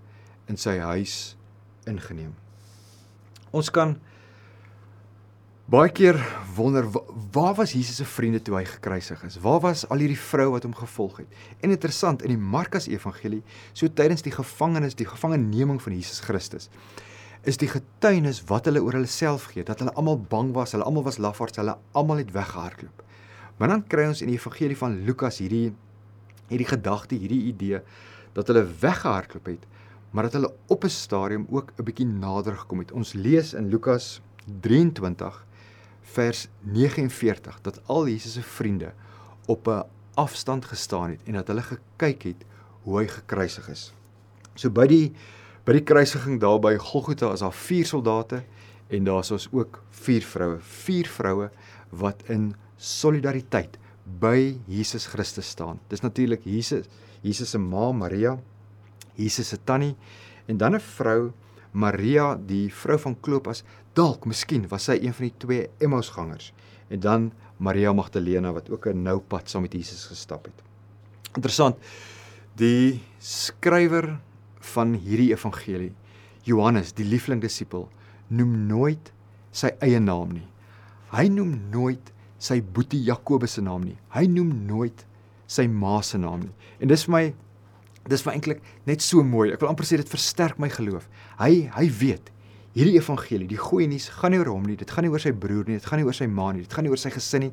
in 0.46 0.58
sy 0.58 0.78
huis 0.78 1.36
ingeneem. 1.90 2.34
Ons 3.52 3.70
kan 3.70 3.98
baie 5.72 5.92
keer 5.96 6.18
wonder 6.56 6.88
waar 7.32 7.56
was 7.56 7.72
Jesus 7.72 7.96
se 8.02 8.06
vriende 8.06 8.42
toe 8.44 8.58
hy 8.58 8.66
gekruisig 8.68 9.22
is? 9.24 9.38
Waar 9.40 9.62
was 9.64 9.86
al 9.88 10.04
hierdie 10.04 10.20
vroue 10.20 10.52
wat 10.58 10.66
hom 10.68 10.76
gevolg 10.76 11.22
het? 11.24 11.38
En 11.64 11.72
interessant 11.72 12.26
in 12.28 12.34
die 12.34 12.42
Markus 12.56 12.90
Evangelie, 12.92 13.42
so 13.74 13.88
tydens 13.88 14.26
die 14.26 14.34
gevangenes, 14.36 14.98
die 15.00 15.08
gevangeneming 15.08 15.80
van 15.82 15.96
Jesus 15.96 16.20
Christus, 16.26 16.68
is 17.48 17.58
die 17.58 17.70
getuienis 17.72 18.44
wat 18.50 18.68
hulle 18.68 18.84
oor 18.84 19.00
hulle 19.00 19.10
self 19.10 19.48
gee, 19.54 19.64
dat 19.66 19.80
hulle 19.82 19.94
almal 19.98 20.20
bang 20.20 20.52
was, 20.56 20.76
hulle 20.76 20.86
almal 20.86 21.08
was 21.08 21.22
lafaards, 21.24 21.58
hulle 21.62 21.78
almal 21.98 22.20
het 22.22 22.36
weggehardloop. 22.36 23.06
Maar 23.62 23.70
dan 23.70 23.84
kry 23.86 24.08
ons 24.10 24.24
in 24.26 24.32
die 24.32 24.40
Evangelie 24.40 24.76
van 24.78 24.96
Lukas 25.06 25.38
hierdie 25.38 25.68
hierdie 26.50 26.66
gedagte, 26.66 27.16
hierdie 27.16 27.44
idee 27.52 27.84
dat 28.34 28.50
hulle 28.50 28.64
weggehardloop 28.82 29.46
het, 29.52 29.68
maar 30.12 30.26
dat 30.26 30.34
hulle 30.40 30.50
op 30.74 30.84
'n 30.84 30.90
stadium 30.90 31.46
ook 31.50 31.70
'n 31.78 31.84
bietjie 31.84 32.08
nader 32.08 32.58
gekom 32.58 32.80
het. 32.80 32.92
Ons 32.92 33.14
lees 33.14 33.54
in 33.54 33.70
Lukas 33.70 34.22
23 34.62 35.46
vers 36.02 36.48
49 36.60 37.62
dat 37.62 37.80
al 37.86 38.08
Jesus 38.08 38.34
se 38.34 38.42
vriende 38.42 38.94
op 39.46 39.68
'n 39.68 39.86
afstand 40.14 40.66
gestaan 40.66 41.10
het 41.10 41.22
en 41.24 41.34
dat 41.34 41.48
hulle 41.48 41.62
gekyk 41.62 42.24
het 42.24 42.46
hoe 42.82 43.00
hy 43.00 43.08
gekruisig 43.08 43.70
is. 43.70 43.94
So 44.56 44.70
by 44.70 44.88
die 44.88 45.14
by 45.64 45.72
die 45.72 45.84
kruisiging 45.84 46.40
daar 46.40 46.60
by 46.60 46.76
Golgotha 46.78 47.32
is 47.32 47.40
daar 47.40 47.54
vier 47.54 47.86
soldate 47.86 48.44
en 48.88 49.04
daar's 49.04 49.32
ons 49.32 49.48
ook 49.52 49.84
vier 49.90 50.22
vroue, 50.22 50.58
vier 50.60 51.08
vroue 51.08 51.50
wat 51.90 52.24
in 52.26 52.56
solidariteit 52.82 53.78
by 54.22 54.58
Jesus 54.68 55.06
Christus 55.12 55.52
staan. 55.54 55.80
Dis 55.92 56.02
natuurlik 56.02 56.46
Jesus, 56.50 56.90
Jesus 57.22 57.54
se 57.54 57.62
ma 57.62 57.92
Maria, 57.94 58.36
Jesus 59.16 59.54
se 59.54 59.58
tannie 59.58 59.96
en 60.48 60.58
dan 60.58 60.76
'n 60.76 60.80
vrou 60.80 61.32
Maria, 61.72 62.36
die 62.36 62.70
vrou 62.74 62.98
van 62.98 63.16
Klopas, 63.22 63.64
dalk 63.94 64.26
miskien 64.26 64.68
was 64.68 64.84
sy 64.90 64.98
een 65.00 65.14
van 65.14 65.28
die 65.28 65.38
twee 65.38 65.70
Emmausgangers 65.80 66.54
en 66.90 67.00
dan 67.00 67.32
Maria 67.58 67.94
Magdalena 67.94 68.52
wat 68.52 68.70
ook 68.70 68.88
'n 68.88 69.04
nou 69.04 69.20
pad 69.20 69.50
saam 69.50 69.62
met 69.62 69.74
Jesus 69.74 70.06
gestap 70.06 70.46
het. 70.46 70.64
Interessant. 71.36 71.78
Die 72.56 73.02
skrywer 73.20 74.20
van 74.60 74.94
hierdie 74.94 75.32
evangelie, 75.32 75.94
Johannes, 76.44 76.94
die 76.94 77.06
liefling 77.06 77.42
disipel, 77.42 77.90
noem 78.28 78.68
nooit 78.68 79.12
sy 79.52 79.72
eie 79.80 80.00
naam 80.00 80.32
nie. 80.32 80.48
Hy 81.12 81.28
noem 81.28 81.70
nooit 81.70 82.12
sy 82.42 82.60
boetie 82.62 83.04
Jakobus 83.06 83.58
se 83.58 83.64
naam 83.64 83.86
nie. 83.86 83.98
Hy 84.16 84.26
noem 84.32 84.52
nooit 84.68 85.06
sy 85.52 85.68
ma 85.70 86.00
se 86.06 86.20
naam 86.22 86.46
nie. 86.48 86.54
En 86.82 86.92
dis 86.92 87.06
vir 87.06 87.14
my 87.14 87.24
dis 88.10 88.24
vir 88.26 88.34
eintlik 88.34 88.62
net 88.90 89.04
so 89.06 89.22
mooi. 89.24 89.52
Ek 89.54 89.62
wil 89.62 89.70
amper 89.70 89.86
sê 89.86 90.00
dit 90.02 90.10
versterk 90.10 90.58
my 90.62 90.72
geloof. 90.74 91.06
Hy 91.38 91.68
hy 91.76 91.88
weet 92.02 92.32
hierdie 92.72 92.96
evangelie, 92.96 93.50
die 93.52 93.60
goeie 93.60 93.88
nuus 93.92 94.08
gaan 94.16 94.32
nie 94.32 94.40
oor 94.40 94.54
hom 94.54 94.64
nie. 94.66 94.78
Dit 94.80 94.94
gaan 94.94 95.06
nie 95.06 95.12
oor 95.12 95.22
sy 95.22 95.34
broer 95.36 95.68
nie, 95.68 95.78
dit 95.78 95.88
gaan 95.88 96.00
nie 96.00 96.08
oor 96.08 96.16
sy 96.16 96.28
ma 96.32 96.48
nie, 96.56 96.64
dit 96.64 96.74
gaan 96.74 96.88
nie 96.88 96.94
oor 96.94 97.02
sy 97.02 97.12
gesin 97.14 97.46
nie. 97.48 97.52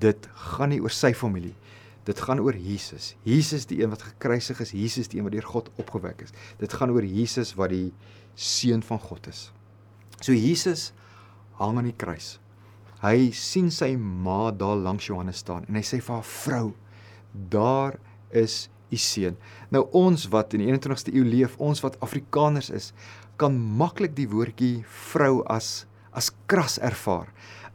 Dit 0.00 0.28
gaan 0.54 0.70
nie 0.72 0.80
oor 0.80 0.94
sy 0.94 1.10
familie. 1.16 1.56
Dit 2.06 2.22
gaan 2.24 2.40
oor 2.40 2.56
Jesus. 2.56 3.14
Jesus 3.26 3.66
die 3.68 3.82
een 3.82 3.90
wat 3.92 4.04
gekruisig 4.06 4.62
is, 4.64 4.72
Jesus 4.72 5.10
die 5.10 5.18
een 5.20 5.26
wat 5.26 5.34
deur 5.34 5.48
God 5.50 5.68
opgewek 5.82 6.22
is. 6.24 6.32
Dit 6.62 6.72
gaan 6.78 6.94
oor 6.94 7.04
Jesus 7.04 7.52
wat 7.58 7.74
die 7.74 7.90
seun 8.38 8.84
van 8.86 9.02
God 9.02 9.28
is. 9.28 9.50
So 10.20 10.32
Jesus 10.32 10.90
hang 11.58 11.76
aan 11.80 11.90
die 11.90 11.96
kruis. 11.96 12.38
Hy 13.00 13.30
sien 13.32 13.70
sy 13.72 13.94
ma 13.96 14.50
daar 14.52 14.76
langs 14.76 15.06
Johannes 15.08 15.40
staan 15.40 15.64
en 15.68 15.78
hy 15.78 15.84
sê 15.86 16.02
vir 16.04 16.18
haar 16.18 16.26
vrou, 16.28 16.66
daar 17.32 17.96
is 18.36 18.66
u 18.92 18.98
seun. 19.00 19.38
Nou 19.72 19.86
ons 19.96 20.26
wat 20.34 20.52
in 20.52 20.64
die 20.64 20.68
21ste 20.68 21.14
eeu 21.14 21.24
leef, 21.24 21.54
ons 21.56 21.80
wat 21.80 21.96
Afrikaners 22.04 22.68
is, 22.74 22.90
kan 23.40 23.56
maklik 23.56 24.12
die 24.18 24.28
woordjie 24.28 24.82
vrou 25.12 25.40
as 25.48 25.86
as 26.10 26.32
kras 26.50 26.74
ervaar. 26.82 27.28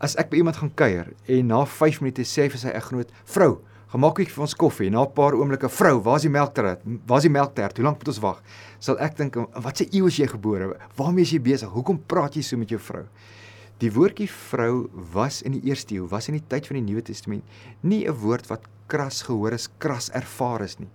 As 0.03 0.17
ek 0.19 0.29
by 0.29 0.41
iemand 0.41 0.59
gaan 0.59 0.73
kuier 0.77 1.13
en 1.31 1.47
na 1.49 1.61
5 1.65 2.01
minute 2.03 2.25
sê 2.27 2.45
hy 2.45 2.51
vir 2.51 2.61
sy 2.61 2.73
eggenoot, 2.75 3.09
"Vrou, 3.25 3.61
gemaak 3.93 4.19
ek 4.19 4.29
vir 4.29 4.41
ons 4.41 4.53
koffie." 4.53 4.91
Na 4.91 5.03
'n 5.03 5.13
paar 5.13 5.33
oomblikke, 5.33 5.69
"Vrou, 5.69 6.03
waar 6.03 6.17
is 6.17 6.23
die 6.23 6.29
melktert? 6.29 6.81
Waar 7.07 7.17
is 7.17 7.23
die 7.23 7.31
melktert? 7.31 7.77
Hoe 7.77 7.85
lank 7.85 7.97
moet 7.97 8.07
ons 8.09 8.19
wag?" 8.19 8.43
Sal 8.79 8.99
ek 8.99 9.15
dink, 9.15 9.35
"Wat 9.35 9.77
se 9.77 9.87
eeu 9.91 10.05
is 10.05 10.17
jy 10.17 10.27
gebore? 10.27 10.77
Waarmee 10.97 11.21
is 11.21 11.31
jy 11.31 11.39
besig? 11.39 11.69
Hoekom 11.69 12.03
praat 12.05 12.35
jy 12.35 12.41
so 12.41 12.57
met 12.57 12.69
jou 12.69 12.79
vrou?" 12.79 13.05
Die 13.83 13.91
woordjie 13.91 14.29
vrou 14.31 14.87
was 15.11 15.41
in 15.43 15.57
die 15.57 15.65
eerste 15.67 15.97
eeu, 15.97 16.05
was 16.07 16.29
in 16.31 16.37
die 16.37 16.47
tyd 16.47 16.67
van 16.69 16.77
die 16.79 16.85
Nuwe 16.85 17.01
Testament, 17.03 17.43
nie 17.83 18.05
'n 18.07 18.15
woord 18.21 18.47
wat 18.47 18.69
kras 18.87 19.21
gehoor 19.27 19.51
is, 19.51 19.67
kras 19.79 20.09
ervaar 20.11 20.61
is 20.61 20.79
nie. 20.79 20.87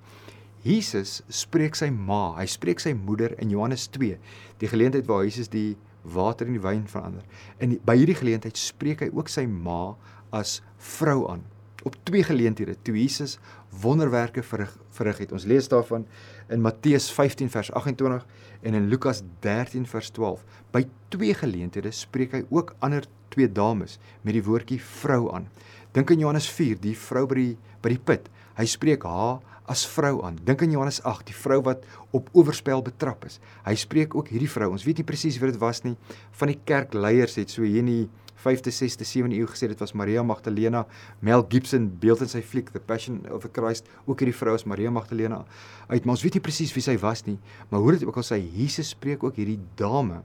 Jesus 0.63 1.23
spreek 1.29 1.75
sy 1.75 1.91
ma, 1.91 2.37
hy 2.37 2.47
spreek 2.47 2.81
sy 2.81 2.93
moeder 2.93 3.35
in 3.39 3.51
Johannes 3.51 3.87
2, 3.89 4.19
die 4.59 4.69
geleentheid 4.69 5.07
waar 5.07 5.25
Jesus 5.25 5.49
die 5.49 5.77
water 6.05 6.47
in 6.47 6.53
die 6.53 6.63
wyn 6.63 6.87
verander. 6.89 7.25
En 7.59 7.79
by 7.85 7.97
hierdie 7.97 8.17
geleentheid 8.17 8.57
spreek 8.57 9.01
hy 9.01 9.11
ook 9.13 9.29
sy 9.29 9.47
ma 9.47 9.97
as 10.33 10.63
vrou 10.79 11.29
aan. 11.29 11.45
Op 11.85 11.97
twee 12.05 12.23
geleenthede 12.23 12.77
toe 12.83 12.97
Jesus 12.97 13.39
wonderwerke 13.83 14.43
verrig, 14.43 14.73
verrig 14.91 15.19
het. 15.19 15.33
Ons 15.33 15.45
lees 15.45 15.69
daarvan 15.69 16.07
in 16.49 16.61
Matteus 16.61 17.11
15 17.13 17.51
vers 17.51 17.73
28 17.73 18.27
en 18.63 18.77
in 18.77 18.89
Lukas 18.89 19.23
13 19.45 19.87
vers 19.89 20.11
12. 20.17 20.45
By 20.75 20.85
twee 21.13 21.35
geleenthede 21.35 21.93
spreek 21.95 22.35
hy 22.37 22.43
ook 22.51 22.75
ander 22.85 23.07
twee 23.31 23.49
dames 23.49 23.99
met 24.27 24.37
die 24.37 24.45
woordjie 24.45 24.81
vrou 24.83 25.31
aan. 25.35 25.49
Dink 25.95 26.11
aan 26.13 26.23
Johannes 26.23 26.49
4, 26.51 26.79
die 26.83 26.97
vrou 26.99 27.27
by 27.31 27.39
die 27.39 27.55
by 27.81 27.95
die 27.95 28.03
put. 28.03 28.27
Hy 28.59 28.67
spreek 28.69 29.07
haar 29.09 29.41
as 29.71 29.87
vrou 29.89 30.21
aan. 30.27 30.37
Dink 30.45 30.63
aan 30.65 30.75
Johannes 30.75 31.01
8, 31.07 31.31
die 31.31 31.37
vrou 31.37 31.61
wat 31.65 31.87
op 32.17 32.29
oorspel 32.37 32.83
betrap 32.85 33.25
is. 33.29 33.39
Hy 33.65 33.77
spreek 33.79 34.17
ook 34.19 34.33
hierdie 34.35 34.51
vrou. 34.51 34.73
Ons 34.75 34.85
weet 34.85 35.01
nie 35.01 35.07
presies 35.09 35.39
wie 35.41 35.53
dit 35.53 35.61
was 35.63 35.85
nie. 35.87 35.95
Van 36.37 36.51
die 36.51 36.59
kerkleiers 36.69 37.39
het 37.41 37.55
so 37.55 37.65
hier 37.65 37.81
in 37.85 37.91
die 37.91 38.05
5de, 38.45 38.73
6de, 38.75 39.07
7de 39.07 39.39
eeu 39.39 39.49
gesê 39.51 39.69
dit 39.71 39.83
was 39.83 39.93
Maria 39.93 40.23
Magdalena. 40.27 40.85
Mel 41.21 41.45
Gibson 41.49 41.89
beeld 42.03 42.25
in 42.25 42.31
sy 42.33 42.43
fliek 42.43 42.73
The 42.75 42.81
Passion 42.81 43.23
of 43.31 43.45
the 43.45 43.53
Christ 43.53 43.89
ook 44.07 44.23
hierdie 44.23 44.37
vrou 44.37 44.55
as 44.57 44.67
Maria 44.69 44.91
Magdalena 44.91 45.43
uit. 45.89 46.05
Maar 46.05 46.15
ons 46.17 46.25
weet 46.25 46.39
nie 46.39 46.45
presies 46.45 46.75
wie 46.77 46.85
sy 46.85 46.97
was 47.03 47.27
nie, 47.27 47.39
maar 47.71 47.85
hoe 47.85 47.97
dit 47.99 48.07
ook 48.09 48.21
al 48.21 48.27
sê, 48.27 48.41
Jesus 48.41 48.95
spreek 48.95 49.25
ook 49.27 49.39
hierdie 49.41 49.61
dame 49.79 50.23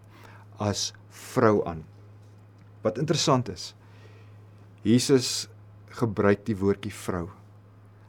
as 0.63 0.93
vrou 1.33 1.59
aan. 1.67 1.83
Wat 2.85 2.97
interessant 3.01 3.49
is, 3.51 3.73
Jesus 4.85 5.49
gebruik 5.95 6.43
die 6.47 6.57
woordjie 6.59 6.93
vrou. 6.93 7.27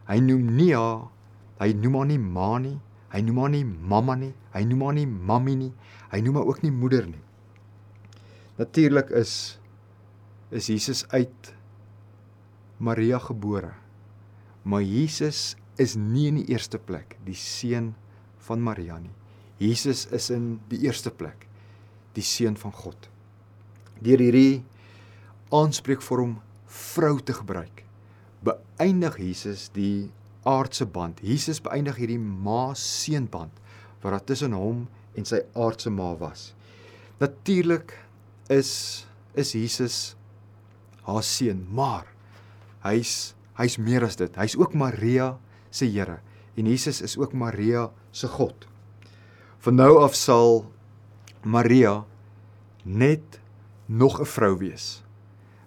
Hy 0.07 0.21
noem 0.23 0.51
nie 0.59 0.73
haar 0.77 1.07
Hy 1.57 1.73
noem 1.73 1.95
haar 1.97 2.09
nie 2.11 2.21
ma 2.21 2.49
nie, 2.61 2.75
hy 3.13 3.21
noem 3.25 3.39
haar 3.41 3.53
nie 3.55 3.65
mamma 3.65 4.17
nie, 4.21 4.33
hy 4.53 4.63
noem 4.69 4.83
haar 4.85 4.97
nie 4.99 5.07
mammy 5.09 5.55
nie, 5.57 5.71
hy 6.13 6.19
noem 6.25 6.41
haar 6.41 6.51
ook 6.51 6.61
nie 6.65 6.73
moeder 6.75 7.07
nie. 7.09 7.23
Natuurlik 8.61 9.13
is 9.17 9.57
is 10.51 10.69
Jesus 10.71 11.05
uit 11.11 11.53
Maria 12.79 13.19
gebore. 13.19 13.75
Maar 14.63 14.83
Jesus 14.83 15.57
is 15.79 15.95
nie 15.97 16.27
in 16.31 16.41
die 16.41 16.49
eerste 16.53 16.79
plek 16.79 17.17
die 17.27 17.37
seun 17.39 17.95
van 18.47 18.63
Maria 18.63 18.99
nie. 18.99 19.13
Jesus 19.59 20.07
is 20.13 20.29
in 20.35 20.57
die 20.71 20.83
eerste 20.85 21.11
plek 21.11 21.47
die 22.17 22.25
seun 22.25 22.57
van 22.61 22.75
God. 22.77 23.09
Deur 24.05 24.21
hierdie 24.21 24.65
aanspreekvorm 25.55 26.37
vrou 26.67 27.17
te 27.23 27.33
gebruik, 27.37 27.85
beëindig 28.45 29.21
Jesus 29.23 29.69
die 29.75 30.09
aardse 30.47 30.87
band. 30.87 31.21
Jesus 31.25 31.63
beëindig 31.65 32.01
hierdie 32.03 32.21
ma-seun 32.21 33.29
band 33.31 33.63
wat 34.03 34.13
daar 34.13 34.27
tussen 34.29 34.55
hom 34.57 34.85
en 35.17 35.27
sy 35.27 35.41
aardse 35.57 35.91
ma 35.91 36.13
was. 36.21 36.53
Natuurlik 37.21 37.97
is 38.53 39.05
is 39.37 39.53
Jesus 39.53 40.17
haar 41.07 41.25
seun, 41.27 41.65
maar 41.71 42.07
hy's 42.85 43.35
hy's 43.57 43.79
meer 43.81 44.05
as 44.05 44.19
dit. 44.21 44.35
Hy's 44.37 44.57
ook 44.59 44.75
Maria 44.77 45.37
se 45.71 45.89
Here 45.89 46.21
en 46.57 46.69
Jesus 46.69 47.03
is 47.05 47.17
ook 47.17 47.33
Maria 47.33 47.91
se 48.13 48.29
God. 48.29 48.67
Van 49.65 49.77
nou 49.77 49.97
af 50.03 50.15
sal 50.15 50.67
Maria 51.45 52.05
net 52.85 53.41
nog 53.87 54.21
'n 54.21 54.27
vrou 54.27 54.59
wees. 54.59 55.03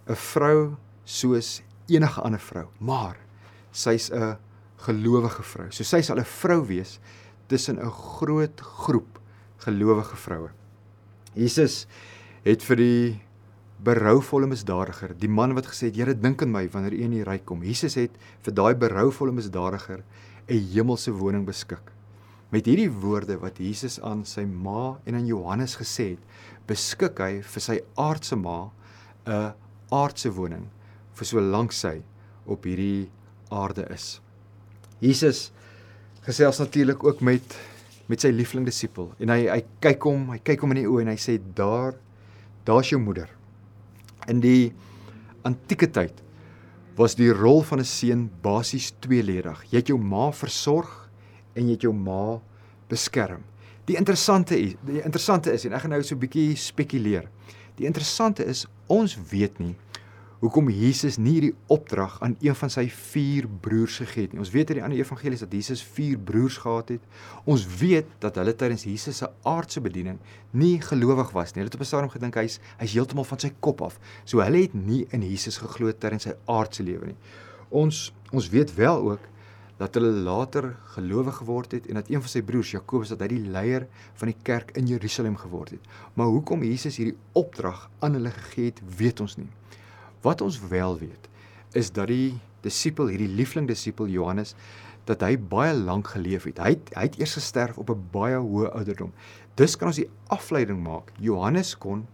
'n 0.08 0.16
Vrou 0.16 0.76
soos 1.04 1.62
enige 1.88 2.22
ander 2.22 2.40
vrou, 2.40 2.68
maar 2.80 3.18
sy's 3.72 4.12
'n 4.12 4.38
gelowige 4.78 5.44
vrou. 5.44 5.72
So 5.72 5.84
sy 5.84 6.02
sal 6.02 6.20
'n 6.20 6.26
vrou 6.26 6.66
wees 6.66 7.00
tussen 7.48 7.80
'n 7.80 7.92
groot 7.92 8.62
groep 8.62 9.20
gelowige 9.58 10.16
vroue. 10.16 10.50
Jesus 11.34 11.88
het 12.44 12.64
vir 12.64 12.76
die 12.76 13.22
berouvolle 13.84 14.50
misdadiger, 14.52 15.14
die 15.16 15.32
man 15.32 15.54
wat 15.56 15.70
gesê 15.72 15.88
het 15.88 15.96
Here 16.00 16.16
dink 16.16 16.44
aan 16.44 16.52
my 16.52 16.66
wanneer 16.72 16.98
U 16.98 17.04
in 17.06 17.16
die 17.16 17.24
ryk 17.24 17.46
kom. 17.48 17.64
Jesus 17.64 17.96
het 17.96 18.16
vir 18.44 18.56
daai 18.56 18.74
berouvolle 18.76 19.32
misdadiger 19.32 20.04
'n 20.50 20.60
hemelse 20.74 21.12
woning 21.12 21.46
beskik. 21.46 21.92
Met 22.52 22.66
hierdie 22.66 22.90
woorde 22.90 23.38
wat 23.40 23.60
Jesus 23.60 24.00
aan 24.02 24.26
sy 24.26 24.44
ma 24.44 24.98
en 25.06 25.16
aan 25.16 25.28
Johannes 25.28 25.76
gesê 25.78 26.18
het, 26.18 26.24
beskik 26.68 27.20
hy 27.20 27.42
vir 27.42 27.62
sy 27.62 27.80
aardse 27.96 28.36
ma 28.36 28.72
'n 29.26 29.54
aardse 29.92 30.30
woning 30.30 30.68
vir 31.14 31.26
so 31.26 31.40
lank 31.40 31.72
sy 31.72 32.02
op 32.46 32.64
hierdie 32.64 33.10
aarde 33.52 33.88
is. 33.94 34.20
Jesus 35.00 35.52
gesels 36.22 36.60
natuurlik 36.60 37.04
ook 37.04 37.22
met 37.22 37.58
met 38.10 38.22
sy 38.22 38.32
liefling 38.34 38.66
disipel 38.66 39.14
en 39.20 39.30
hy 39.30 39.48
hy 39.48 39.64
kyk 39.80 40.04
hom, 40.04 40.30
hy 40.32 40.40
kyk 40.40 40.62
hom 40.62 40.72
in 40.72 40.82
die 40.82 40.88
oë 40.90 41.02
en 41.02 41.08
hy 41.08 41.16
sê 41.16 41.40
daar 41.56 41.94
daar's 42.66 42.90
jou 42.90 43.00
moeder. 43.00 43.39
In 44.30 44.42
die 44.44 44.72
antieke 45.48 45.90
tyd 45.90 46.24
was 47.00 47.16
die 47.16 47.32
rol 47.32 47.62
van 47.64 47.80
'n 47.80 47.86
seun 47.86 48.30
basies 48.42 48.92
tweeledig. 49.00 49.64
Jy 49.72 49.78
het 49.78 49.88
jou 49.88 49.98
ma 49.98 50.32
versorg 50.32 51.10
en 51.56 51.68
jy 51.68 51.72
het 51.72 51.82
jou 51.82 51.94
ma 51.94 52.40
beskerm. 52.90 53.44
Die 53.86 53.96
interessante 53.96 54.60
is, 54.60 54.76
die 54.86 55.02
interessante 55.02 55.52
is 55.52 55.66
en 55.66 55.74
ek 55.74 55.82
gaan 55.82 55.92
nou 55.92 56.04
so 56.04 56.16
'n 56.16 56.20
bietjie 56.20 56.56
spekuleer. 56.56 57.30
Die 57.76 57.86
interessante 57.86 58.46
is 58.46 58.68
ons 58.88 59.18
weet 59.32 59.60
nie 59.60 59.76
hoekom 60.40 60.70
Jesus 60.72 61.18
nie 61.20 61.34
hierdie 61.36 61.56
opdrag 61.68 62.16
aan 62.24 62.38
een 62.40 62.56
van 62.56 62.72
sy 62.72 62.86
vier 63.12 63.48
broers 63.62 63.98
gegee 64.00 64.28
het 64.28 64.34
nie. 64.34 64.40
Ons 64.40 64.52
weet 64.54 64.70
uit 64.72 64.78
die 64.78 64.84
ander 64.86 65.00
evangelies 65.02 65.44
dat 65.44 65.56
Jesus 65.56 65.82
vier 65.98 66.20
broers 66.30 66.60
gehad 66.64 66.94
het. 66.96 67.08
Ons 67.44 67.66
weet 67.82 68.08
dat 68.24 68.40
hulle 68.40 68.54
tydens 68.56 68.86
Jesus 68.88 69.20
se 69.20 69.28
aardse 69.50 69.84
bediening 69.84 70.20
nie 70.56 70.78
gelowig 70.82 71.34
was 71.36 71.52
nie. 71.52 71.64
Hulle 71.64 71.72
het 71.72 71.76
op 71.76 71.84
'n 71.84 71.92
stadium 71.92 72.14
gedink 72.14 72.40
hy's 72.40 72.60
hy's 72.80 72.94
heeltemal 72.94 73.28
van 73.28 73.40
sy 73.40 73.52
kop 73.60 73.82
af. 73.82 74.00
So 74.24 74.40
hulle 74.40 74.62
het 74.62 74.74
nie 74.74 75.06
in 75.12 75.22
Jesus 75.22 75.58
geglo 75.58 75.92
tydens 75.92 76.24
sy 76.24 76.34
aardse 76.48 76.84
lewe 76.84 77.06
nie. 77.06 77.18
Ons 77.70 78.14
ons 78.32 78.50
weet 78.50 78.76
wel 78.76 79.12
ook 79.12 79.20
dat 79.78 79.94
hulle 79.96 80.12
later 80.12 80.76
gelowig 80.96 81.36
geword 81.36 81.72
het 81.72 81.88
en 81.88 81.96
dat 81.96 82.10
een 82.10 82.22
van 82.22 82.30
sy 82.30 82.42
broers 82.42 82.72
Jakobus 82.72 83.10
dat 83.10 83.22
hy 83.24 83.28
die 83.28 83.48
leier 83.52 83.88
van 84.20 84.28
die 84.28 84.38
kerk 84.44 84.72
in 84.78 84.88
Jerusalem 84.88 85.38
geword 85.40 85.70
het. 85.70 85.80
Maar 86.14 86.28
hoekom 86.28 86.64
Jesus 86.64 86.98
hierdie 86.98 87.18
opdrag 87.32 87.90
aan 88.00 88.14
hulle 88.14 88.32
gegee 88.32 88.66
het, 88.66 88.82
weet 88.98 89.20
ons 89.20 89.38
nie. 89.38 89.48
Wat 90.22 90.42
ons 90.42 90.60
wel 90.70 90.98
weet 91.00 91.28
is 91.78 91.92
dat 91.94 92.08
die 92.10 92.40
disipel, 92.66 93.08
hierdie 93.08 93.30
liefling 93.30 93.68
disipel 93.70 94.08
Johannes, 94.10 94.56
dat 95.06 95.22
hy 95.22 95.38
baie 95.38 95.74
lank 95.74 96.08
geleef 96.16 96.48
het. 96.50 96.60
Hy 96.60 96.74
het, 96.76 96.90
hy 96.98 97.06
het 97.08 97.18
eers 97.22 97.38
gesterf 97.38 97.78
op 97.78 97.90
'n 97.90 98.10
baie 98.12 98.38
hoë 98.38 98.72
ouderdom. 98.74 99.14
Dus 99.56 99.76
kan 99.76 99.88
ons 99.88 100.02
die 100.02 100.10
afleiding 100.28 100.84
maak. 100.84 101.12
Johannes 101.20 101.78
kon 101.78 102.08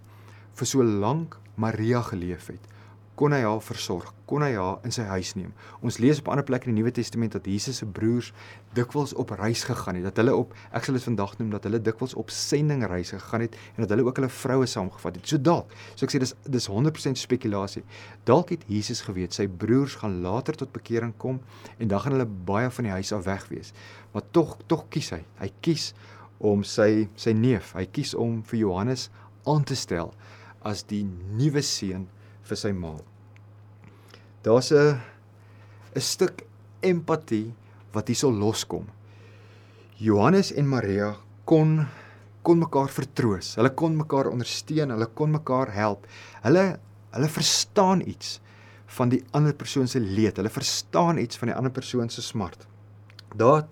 vir 0.54 0.68
so 0.68 0.84
lank 0.84 1.40
Maria 1.56 2.02
geleef 2.02 2.48
het 2.48 2.75
kon 3.16 3.32
hy 3.32 3.42
haar 3.46 3.62
versorg, 3.64 4.10
kon 4.28 4.44
hy 4.44 4.52
haar 4.58 4.82
in 4.88 4.92
sy 4.92 5.06
huis 5.08 5.32
neem. 5.38 5.54
Ons 5.86 5.98
lees 6.04 6.20
op 6.20 6.28
ander 6.34 6.44
plek 6.48 6.66
in 6.66 6.74
die 6.74 6.82
Nuwe 6.82 6.92
Testament 6.96 7.36
dat 7.38 7.48
Jesus 7.48 7.80
se 7.80 7.88
broers 7.88 8.32
dikwels 8.76 9.14
op 9.22 9.32
reis 9.40 9.64
gegaan 9.68 10.00
het, 10.00 10.08
dat 10.10 10.20
hulle 10.20 10.34
op 10.36 10.56
ek 10.76 10.88
sal 10.88 10.98
dit 10.98 11.06
vandag 11.06 11.38
noem 11.40 11.54
dat 11.54 11.68
hulle 11.68 11.80
dikwels 11.84 12.16
op 12.20 12.34
sendingreise 12.34 13.20
gegaan 13.22 13.46
het 13.46 13.56
en 13.76 13.86
dat 13.86 13.94
hulle 13.96 14.08
ook 14.08 14.20
hulle 14.20 14.32
vroue 14.32 14.68
saamgevat 14.68 15.20
het. 15.20 15.30
So 15.32 15.40
dalk, 15.40 15.72
so 15.94 16.08
ek 16.08 16.16
sê 16.16 16.22
dis 16.24 16.36
dis 16.58 16.68
100% 16.72 17.22
spekulasie. 17.22 17.86
Dalk 18.28 18.52
het 18.56 18.66
Jesus 18.72 19.06
geweet 19.08 19.38
sy 19.38 19.48
broers 19.48 19.96
gaan 20.02 20.20
later 20.26 20.60
tot 20.60 20.74
bekering 20.76 21.16
kom 21.22 21.40
en 21.80 21.92
dan 21.92 22.04
gaan 22.04 22.18
hulle 22.18 22.28
baie 22.28 22.72
van 22.72 22.90
die 22.90 22.96
huis 22.98 23.14
af 23.16 23.24
weg 23.30 23.48
wees. 23.54 23.72
Maar 24.12 24.28
tog 24.36 24.58
tog 24.68 24.90
kies 24.92 25.14
hy. 25.16 25.22
Hy 25.40 25.52
kies 25.64 25.94
om 26.44 26.66
sy 26.68 27.08
sy 27.16 27.32
neef, 27.32 27.72
hy 27.80 27.88
kies 27.88 28.12
om 28.20 28.42
vir 28.50 28.66
Johannes 28.66 29.08
aan 29.48 29.64
te 29.64 29.78
stel 29.80 30.12
as 30.66 30.84
die 30.90 31.06
nuwe 31.38 31.62
seun 31.64 32.10
vir 32.46 32.60
sy 32.60 32.72
ma. 32.72 32.96
Daar's 34.44 34.72
'n 34.72 35.02
'n 35.96 36.02
stuk 36.02 36.46
empatie 36.82 37.54
wat 37.94 38.08
hierso 38.08 38.32
loskom. 38.32 38.88
Johannes 39.98 40.52
en 40.52 40.68
Maria 40.68 41.16
kon 41.46 41.88
kon 42.46 42.60
mekaar 42.60 42.92
vertroos. 42.94 43.56
Hulle 43.58 43.72
kon 43.74 43.96
mekaar 43.98 44.28
ondersteun, 44.30 44.92
hulle 44.94 45.08
kon 45.18 45.32
mekaar 45.32 45.72
help. 45.74 46.06
Hulle 46.44 46.80
hulle 47.16 47.30
verstaan 47.32 48.02
iets 48.06 48.40
van 48.98 49.10
die 49.10 49.24
ander 49.32 49.54
persoon 49.56 49.88
se 49.88 50.00
leed. 50.00 50.38
Hulle 50.38 50.52
verstaan 50.52 51.18
iets 51.18 51.38
van 51.38 51.48
die 51.48 51.56
ander 51.56 51.72
persoon 51.72 52.10
se 52.10 52.22
smart. 52.22 52.68
Daar 53.36 53.66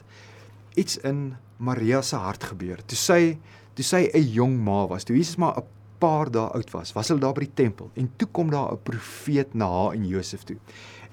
iets 0.75 0.97
in 0.97 1.36
Maria 1.57 2.01
se 2.01 2.15
hart 2.15 2.43
gebeur. 2.43 2.81
Toe 2.86 2.97
sy 2.97 3.38
toe 3.75 3.83
sy 3.86 4.09
'n 4.13 4.27
jong 4.33 4.57
ma 4.63 4.88
was, 4.88 5.03
toe 5.03 5.15
Jesus 5.15 5.38
maar 5.38 5.57
'n 5.57 5.67
paar 6.03 6.31
dae 6.31 6.49
oud 6.57 6.71
was, 6.75 6.91
was 6.95 7.11
hulle 7.11 7.23
daar 7.23 7.35
by 7.37 7.45
die 7.45 7.55
tempel 7.63 7.91
en 7.99 8.09
toe 8.19 8.27
kom 8.35 8.49
daar 8.51 8.73
'n 8.73 8.83
profeet 8.83 9.53
na 9.55 9.67
haar 9.71 9.93
en 9.95 10.05
Josef 10.05 10.43
toe. 10.43 10.57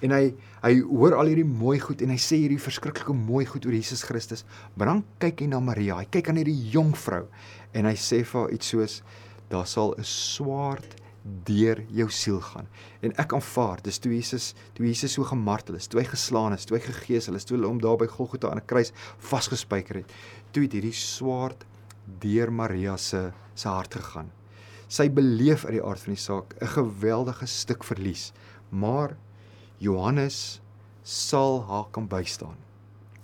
En 0.03 0.11
hy 0.11 0.35
hy 0.63 0.81
hoor 0.81 1.15
al 1.15 1.31
hierdie 1.31 1.45
mooi 1.45 1.79
goed 1.81 2.03
en 2.03 2.11
hy 2.11 2.19
sê 2.19 2.37
hierdie 2.37 2.61
verskriklike 2.61 3.13
mooi 3.13 3.47
goed 3.47 3.67
oor 3.67 3.73
Jesus 3.73 4.03
Christus. 4.03 4.45
Maar 4.75 4.87
dan 4.87 5.05
kyk 5.19 5.41
hy 5.41 5.47
na 5.47 5.61
Maria, 5.61 5.97
hy 5.97 6.07
kyk 6.11 6.29
aan 6.29 6.37
hierdie 6.37 6.71
jong 6.73 6.95
vrou 6.97 7.27
en 7.73 7.85
hy 7.85 7.95
sê 7.95 8.25
vir 8.25 8.41
haar 8.41 8.51
iets 8.51 8.67
soos 8.67 9.03
daar 9.49 9.67
sal 9.67 9.95
'n 9.99 10.05
swaard 10.05 10.97
deur 11.45 11.85
jou 11.91 12.09
siel 12.09 12.41
gaan. 12.41 12.67
En 13.03 13.13
ek 13.17 13.33
aanvaar, 13.33 13.83
dis 13.83 13.99
toe 13.99 14.13
Jesus, 14.13 14.55
toe 14.75 14.87
Jesus 14.87 15.13
so 15.13 15.25
gemartel 15.25 15.75
is, 15.75 15.87
toe 15.87 16.01
hy 16.01 16.07
geslaan 16.07 16.53
is, 16.53 16.65
toe 16.65 16.79
hy 16.79 16.83
gegeesel 16.83 17.35
is, 17.35 17.45
toe 17.45 17.57
hulle 17.57 17.69
hom 17.69 17.81
daar 17.81 17.97
by 17.97 18.07
Golgotha 18.07 18.51
aan 18.51 18.59
'n 18.59 18.67
kruis 18.67 18.93
vasgespijker 19.19 19.97
het, 19.97 20.13
toe 20.53 20.63
het 20.63 20.73
hierdie 20.73 20.93
swaard 20.93 21.65
deur 22.21 22.51
Maria 22.51 22.97
se 22.97 23.33
se 23.55 23.69
hart 23.69 23.95
gegaan 23.95 24.40
sy 24.91 25.07
beleef 25.15 25.65
uit 25.65 25.77
die 25.79 25.85
aard 25.87 26.03
van 26.03 26.15
die 26.17 26.23
saak 26.23 26.55
'n 26.61 26.67
geweldige 26.67 27.47
stuk 27.47 27.85
verlies. 27.85 28.33
Maar 28.71 29.17
Johannes 29.79 30.61
sal 31.03 31.65
haar 31.69 31.87
kan 31.91 32.09
bystaan. 32.09 32.57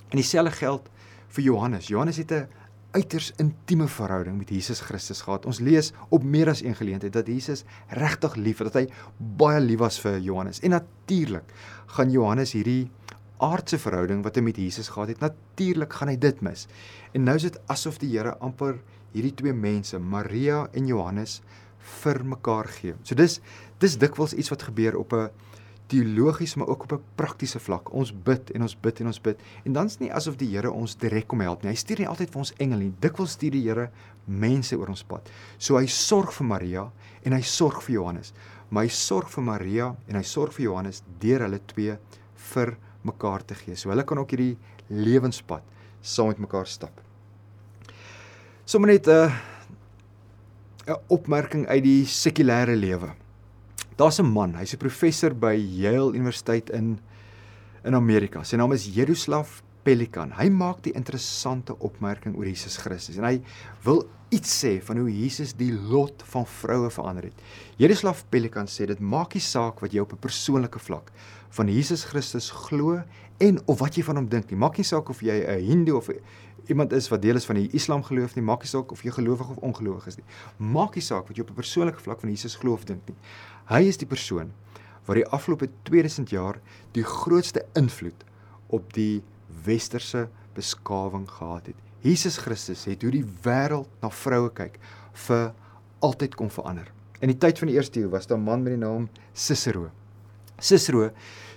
En 0.09 0.17
dieselfde 0.17 0.51
geld 0.51 0.89
vir 1.29 1.45
Johannes. 1.45 1.89
Johannes 1.89 2.17
het 2.17 2.33
'n 2.33 2.49
uiters 2.97 3.33
intieme 3.37 3.89
verhouding 3.89 4.39
met 4.39 4.49
Jesus 4.49 4.81
Christus 4.81 5.21
gehad. 5.21 5.47
Ons 5.47 5.61
lees 5.61 5.93
op 6.09 6.23
meer 6.23 6.49
as 6.49 6.63
een 6.63 6.75
geleentheid 6.75 7.13
dat 7.13 7.27
Jesus 7.27 7.65
regtig 7.89 8.35
lief 8.35 8.59
het, 8.59 8.73
dat 8.73 8.83
hy 8.83 8.89
baie 9.37 9.61
lief 9.61 9.79
was 9.79 10.01
vir 10.01 10.19
Johannes. 10.19 10.61
En 10.61 10.71
natuurlik 10.71 11.53
gaan 11.87 12.11
Johannes 12.11 12.53
hierdie 12.53 12.91
aardse 13.37 13.79
verhouding 13.79 14.23
wat 14.25 14.39
hy 14.39 14.43
met 14.47 14.57
Jesus 14.57 14.89
gehad 14.89 15.09
het, 15.13 15.21
natuurlik 15.21 15.93
gaan 15.93 16.09
hy 16.09 16.17
dit 16.17 16.41
mis. 16.41 16.67
En 17.13 17.27
nou 17.29 17.37
is 17.37 17.43
dit 17.43 17.59
asof 17.67 17.99
die 17.99 18.15
Here 18.15 18.37
amper 18.41 18.81
hierdie 19.17 19.35
twee 19.37 19.57
mense, 19.57 19.99
Maria 19.99 20.67
en 20.77 20.89
Johannes, 20.91 21.41
vir 22.03 22.23
mekaar 22.27 22.69
gee. 22.79 22.95
So 23.07 23.19
dis 23.19 23.41
dis 23.81 23.99
dikwels 24.01 24.35
iets 24.35 24.51
wat 24.53 24.69
gebeur 24.69 24.97
op 25.01 25.13
'n 25.13 25.31
teologies 25.87 26.55
maar 26.55 26.69
ook 26.69 26.83
op 26.83 26.93
'n 26.93 27.03
praktiese 27.15 27.59
vlak. 27.59 27.93
Ons 27.93 28.13
bid 28.13 28.51
en 28.51 28.63
ons 28.63 28.81
bid 28.81 29.01
en 29.01 29.07
ons 29.07 29.21
bid 29.21 29.41
en 29.65 29.73
dan's 29.73 29.99
nie 29.99 30.13
asof 30.13 30.37
die 30.37 30.49
Here 30.49 30.71
ons 30.71 30.97
direk 30.97 31.27
kom 31.27 31.41
help 31.41 31.63
nie. 31.63 31.71
Hy 31.71 31.77
stuur 31.77 31.99
nie 31.99 32.09
altyd 32.09 32.31
vir 32.31 32.39
ons 32.39 32.53
engele 32.59 32.79
nie. 32.79 32.95
Dikwels 33.01 33.31
stuur 33.31 33.51
die 33.51 33.63
Here 33.63 33.91
mense 34.25 34.77
oor 34.77 34.89
ons 34.89 35.05
pad. 35.05 35.31
So 35.59 35.77
hy 35.79 35.87
sorg 35.87 36.33
vir 36.33 36.47
Maria 36.47 36.91
en 37.23 37.33
hy 37.33 37.43
sorg 37.43 37.83
vir 37.83 37.95
Johannes. 37.95 38.33
Maar 38.69 38.83
hy 38.83 38.89
sorg 38.89 39.31
vir 39.31 39.45
Maria 39.45 39.97
en 40.09 40.17
hy 40.17 40.23
sorg 40.23 40.53
vir 40.53 40.65
Johannes 40.65 41.03
deur 41.21 41.41
hulle 41.41 41.61
twee 41.67 41.99
vir 42.35 42.77
mekaar 43.03 43.45
te 43.45 43.55
gee. 43.55 43.77
So 43.77 43.91
hulle 43.91 44.05
kan 44.05 44.19
ook 44.19 44.31
hierdie 44.31 44.57
lewenspad 44.89 45.63
saam 46.01 46.27
met 46.27 46.39
mekaar 46.39 46.67
stap. 46.67 47.06
Sommige 48.67 48.93
net 48.93 49.07
'n 49.07 49.11
uh, 49.11 49.33
'n 50.91 50.99
opmerking 51.07 51.69
uit 51.71 51.85
die 51.85 52.03
sekulêre 52.05 52.75
lewe. 52.75 53.15
Daar's 53.95 54.19
'n 54.19 54.27
man, 54.27 54.57
hy's 54.59 54.75
'n 54.75 54.83
professor 54.83 55.31
by 55.35 55.55
Yale 55.55 56.11
Universiteit 56.11 56.71
in 56.71 56.99
in 57.85 57.95
Amerika. 57.95 58.43
Sy 58.43 58.57
naam 58.57 58.73
is 58.73 58.91
Jeruslav 58.91 59.63
Pelikan. 59.87 60.33
Hy 60.35 60.49
maak 60.51 60.81
die 60.83 60.93
interessante 60.99 61.77
opmerking 61.87 62.35
oor 62.35 62.49
Jesus 62.49 62.75
Christus 62.83 63.21
en 63.21 63.27
hy 63.29 63.37
wil 63.85 64.03
iets 64.35 64.51
sê 64.51 64.73
van 64.83 64.99
hoe 64.99 65.13
Jesus 65.13 65.53
die 65.55 65.71
lot 65.71 66.25
van 66.33 66.47
vroue 66.51 66.89
verander 66.91 67.29
het. 67.29 67.45
Jeruslav 67.79 68.25
Pelikan 68.33 68.67
sê 68.67 68.89
dit 68.91 68.99
maak 68.99 69.37
nie 69.39 69.45
saak 69.47 69.79
wat 69.85 69.95
jy 69.95 70.03
op 70.03 70.17
'n 70.17 70.19
persoonlike 70.27 70.83
vlak 70.83 71.13
van 71.55 71.71
Jesus 71.71 72.03
Christus 72.05 72.51
glo 72.51 73.03
en 73.39 73.61
of 73.67 73.79
wat 73.79 73.95
jy 73.95 74.03
van 74.03 74.17
hom 74.17 74.29
dink 74.29 74.51
nie. 74.51 74.59
Maak 74.59 74.79
nie 74.79 74.85
saak 74.85 75.09
of 75.09 75.23
jy 75.23 75.39
'n 75.47 75.63
Hindu 75.63 75.93
of 75.93 76.11
iemand 76.67 76.93
is 76.93 77.09
wat 77.09 77.23
deel 77.23 77.37
is 77.37 77.47
van 77.47 77.57
die 77.57 77.71
Islam 77.73 78.03
geloof 78.03 78.35
nie, 78.35 78.43
maak 78.43 78.63
nie 78.63 78.69
saak 78.69 78.91
of 78.91 79.03
jy 79.05 79.11
gelowig 79.11 79.49
of 79.51 79.57
ongelowig 79.63 80.07
is 80.07 80.17
nie. 80.17 80.25
Maak 80.59 80.97
nie 80.97 81.03
saak 81.03 81.29
wat 81.29 81.37
jy 81.37 81.43
op 81.43 81.51
'n 81.51 81.63
persoonlike 81.63 82.01
vlak 82.01 82.21
van 82.21 82.31
Jesus 82.31 82.57
glo 82.57 82.73
of 82.73 82.85
dink 82.85 83.07
nie. 83.07 83.17
Hy 83.67 83.87
is 83.87 83.97
die 83.97 84.07
persoon 84.07 84.53
wat 85.07 85.15
die 85.15 85.27
afgelope 85.27 85.69
2000 85.85 86.31
jaar 86.31 86.59
die 86.93 87.05
grootste 87.05 87.65
invloed 87.75 88.25
op 88.67 88.93
die 88.93 89.23
westerse 89.67 90.29
beskawing 90.57 91.27
gehad 91.31 91.73
het. 91.73 91.81
Jesus 92.07 92.39
Christus 92.39 92.85
het 92.87 93.03
hoe 93.03 93.13
die 93.13 93.27
wêreld 93.45 93.91
na 94.03 94.11
vroue 94.13 94.53
kyk 94.55 94.79
vir 95.27 95.51
altyd 96.05 96.37
kom 96.39 96.51
verander. 96.53 96.89
In 97.21 97.33
die 97.33 97.39
tyd 97.41 97.59
van 97.59 97.71
die 97.71 97.77
eerste 97.79 98.01
eeu 98.03 98.11
was 98.13 98.29
daar 98.29 98.39
'n 98.39 98.45
man 98.45 98.63
met 98.63 98.77
die 98.77 98.85
naam 98.85 99.09
Cicero. 99.33 99.91
Cicero 100.59 101.11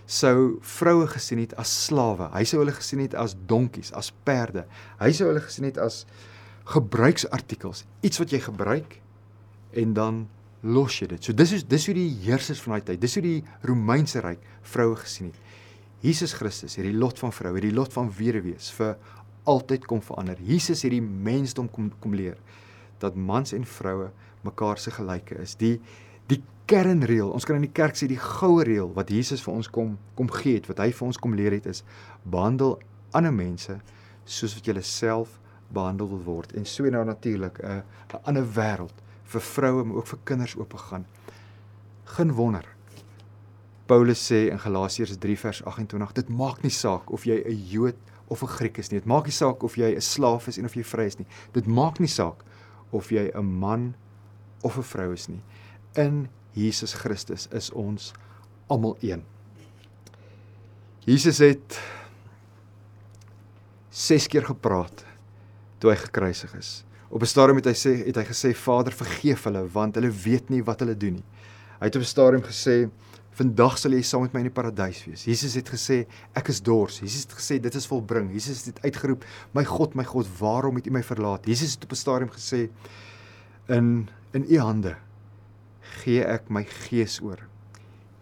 sou 0.06 0.58
vroue 0.62 1.08
gesien 1.08 1.40
het 1.40 1.54
as 1.56 1.86
slawe. 1.86 2.30
Hy 2.34 2.44
sou 2.44 2.60
hulle 2.60 2.74
gesien 2.74 3.00
het 3.00 3.14
as 3.16 3.36
donkies, 3.46 3.92
as 3.94 4.12
perde. 4.24 4.66
Hy 5.00 5.12
sou 5.12 5.28
hulle 5.28 5.42
gesien 5.42 5.66
het 5.66 5.78
as 5.78 6.06
gebruiksartikels, 6.66 7.86
iets 8.02 8.18
wat 8.18 8.32
jy 8.32 8.40
gebruik 8.40 9.02
en 9.74 9.94
dan 9.94 10.28
los 10.62 11.00
jy 11.00 11.08
dit. 11.08 11.24
So 11.24 11.34
dis 11.34 11.52
is 11.52 11.64
dis 11.64 11.86
hoe 11.86 11.96
die 11.96 12.10
heersers 12.26 12.62
van 12.62 12.78
daai 12.78 12.86
tyd, 12.92 13.02
dis 13.02 13.16
hoe 13.16 13.24
die 13.24 13.44
Romeinse 13.62 14.20
ryk 14.20 14.42
vroue 14.62 14.96
gesien 14.96 15.32
het. 15.32 15.40
Jesus 16.02 16.34
Christus 16.34 16.78
het 16.80 16.86
die 16.88 16.96
lot 16.96 17.20
van 17.20 17.34
vroue, 17.36 17.60
die 17.60 17.76
lot 17.76 17.94
van 17.94 18.12
weduwees 18.16 18.70
vir 18.78 18.96
altyd 19.50 19.88
kom 19.90 20.02
verander. 20.04 20.40
Jesus 20.46 20.84
het 20.86 20.94
die 20.94 21.04
mensdom 21.04 21.68
kom 21.72 21.90
kom 22.00 22.16
leer 22.16 22.38
dat 23.00 23.16
mans 23.16 23.54
en 23.56 23.66
vroue 23.66 24.10
mekaar 24.44 24.80
se 24.80 24.92
gelyke 24.96 25.40
is. 25.44 25.56
Die 25.60 25.80
die 26.30 26.42
kernreël, 26.70 27.32
ons 27.34 27.46
kan 27.48 27.58
in 27.58 27.66
die 27.66 27.74
kerk 27.74 27.98
sê 27.98 28.06
die 28.08 28.20
goue 28.22 28.64
reël 28.68 28.92
wat 28.94 29.10
Jesus 29.10 29.42
vir 29.42 29.56
ons 29.56 29.70
kom 29.74 29.98
kom 30.16 30.30
gee 30.30 30.60
het, 30.60 30.70
wat 30.70 30.80
hy 30.84 30.92
vir 30.94 31.08
ons 31.08 31.18
kom 31.18 31.36
leer 31.36 31.56
het 31.58 31.66
is 31.72 31.84
behandel 32.24 32.78
ander 33.18 33.34
mense 33.34 33.80
soos 34.30 34.54
wat 34.56 34.68
jy 34.70 34.82
self 34.86 35.40
behandel 35.74 36.10
wil 36.10 36.22
word. 36.26 36.54
En 36.54 36.66
so 36.66 36.86
nou 36.90 37.04
natuurlik 37.06 37.60
'n 37.60 37.84
'n 38.14 38.24
ander 38.24 38.46
wêreld 38.46 38.96
vir 39.26 39.42
vroue 39.42 39.84
maar 39.84 39.98
ook 39.98 40.08
vir 40.08 40.20
kinders 40.24 40.56
oopgegaan. 40.56 41.06
Geen 42.06 42.32
wonder. 42.34 42.66
Paulus 43.90 44.22
sê 44.22 44.52
in 44.52 44.60
Galasiërs 44.62 45.18
3 45.18 45.36
vers 45.42 45.64
28, 45.66 46.14
dit 46.22 46.30
maak 46.30 46.62
nie 46.62 46.74
saak 46.74 47.10
of 47.10 47.26
jy 47.26 47.42
'n 47.42 47.58
Jood 47.72 47.98
of 48.30 48.44
'n 48.44 48.48
Griek 48.48 48.78
is 48.78 48.92
nie. 48.92 49.00
Dit 49.00 49.08
maak 49.08 49.26
nie 49.26 49.34
saak 49.34 49.64
of 49.64 49.78
jy 49.78 49.96
'n 49.96 50.02
slaaf 50.02 50.48
is 50.48 50.58
en 50.58 50.66
of 50.66 50.76
jy 50.76 50.84
vry 50.84 51.06
is 51.06 51.18
nie. 51.18 51.28
Dit 51.54 51.66
maak 51.66 52.00
nie 52.00 52.08
saak 52.08 52.46
of 52.92 53.10
jy 53.10 53.32
'n 53.34 53.60
man 53.60 53.96
of 54.64 54.78
'n 54.78 54.84
vrou 54.84 55.12
is 55.14 55.28
nie. 55.28 55.42
In 55.96 56.30
Jesus 56.54 56.94
Christus 56.94 57.48
is 57.52 57.72
ons 57.72 58.14
almal 58.70 58.98
een. 59.02 59.24
Jesus 61.06 61.40
het 61.40 61.80
6 63.90 64.28
keer 64.28 64.46
gepraat 64.46 65.06
toe 65.80 65.90
hy 65.90 65.98
gekruisig 65.98 66.54
is. 66.56 66.86
Op 67.10 67.22
'n 67.22 67.26
stadium 67.26 67.56
het 67.56 67.66
hy 67.66 67.74
sê 67.74 68.06
het 68.06 68.16
hy 68.16 68.24
gesê 68.24 68.54
Vader 68.56 68.94
vergeef 68.94 69.44
hulle 69.44 69.68
want 69.68 69.96
hulle 69.96 70.12
weet 70.12 70.50
nie 70.50 70.62
wat 70.64 70.80
hulle 70.80 70.98
doen 70.98 71.14
nie. 71.14 71.26
Hy 71.80 71.86
het 71.86 71.96
op 71.96 72.02
'n 72.02 72.06
stadium 72.06 72.44
gesê 72.44 72.90
vandag 73.40 73.78
sal 73.80 73.96
jy 73.96 74.04
saam 74.04 74.26
met 74.26 74.34
my 74.36 74.44
in 74.44 74.50
die 74.50 74.56
paradys 74.56 75.02
wees. 75.08 75.26
Jesus 75.30 75.56
het 75.56 75.70
gesê 75.72 76.02
ek 76.38 76.52
is 76.52 76.60
dors. 76.66 77.00
Jesus 77.00 77.24
het 77.28 77.36
gesê 77.40 77.60
dit 77.64 77.76
is 77.80 77.88
volbring. 77.88 78.32
Jesus 78.36 78.66
het 78.68 78.82
uitgeroep 78.84 79.24
my 79.56 79.64
God, 79.68 79.96
my 79.96 80.06
God, 80.08 80.28
waarom 80.40 80.80
het 80.80 80.90
U 80.90 80.96
my 80.96 81.04
verlaat? 81.06 81.48
Jesus 81.48 81.78
het 81.78 81.88
op 81.88 81.94
'n 81.96 82.02
stadium 82.04 82.32
gesê 82.36 82.68
in 83.70 84.10
in 84.34 84.46
U 84.50 84.60
hande 84.60 84.98
gee 86.04 86.24
ek 86.24 86.50
my 86.50 86.64
gees 86.64 87.20
oor. 87.22 87.40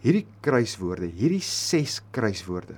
Hierdie 0.04 0.28
kruiswoorde, 0.42 1.10
hierdie 1.10 1.42
6 1.42 2.02
kruiswoorde 2.12 2.78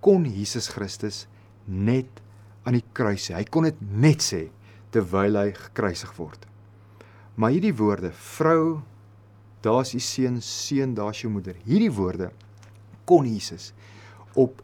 kon 0.00 0.24
Jesus 0.24 0.68
Christus 0.68 1.26
net 1.66 2.22
aan 2.64 2.78
die 2.78 2.84
kruis 2.92 3.26
sê. 3.28 3.34
Hy 3.34 3.44
kon 3.44 3.66
dit 3.66 3.80
net 3.80 4.22
sê 4.22 4.46
terwyl 4.94 5.36
hy 5.36 5.50
gekruisig 5.52 6.12
word. 6.16 6.46
Maar 7.36 7.50
hierdie 7.50 7.74
woorde, 7.76 8.12
vrou, 8.12 8.82
daar's 9.60 9.94
u 9.94 10.00
seun, 10.00 10.40
seun, 10.42 10.94
daar's 10.94 11.20
jou 11.20 11.32
moeder. 11.32 11.56
Hierdie 11.64 11.92
woorde 11.92 12.30
kon 13.04 13.26
Jesus 13.26 13.72
op 14.34 14.62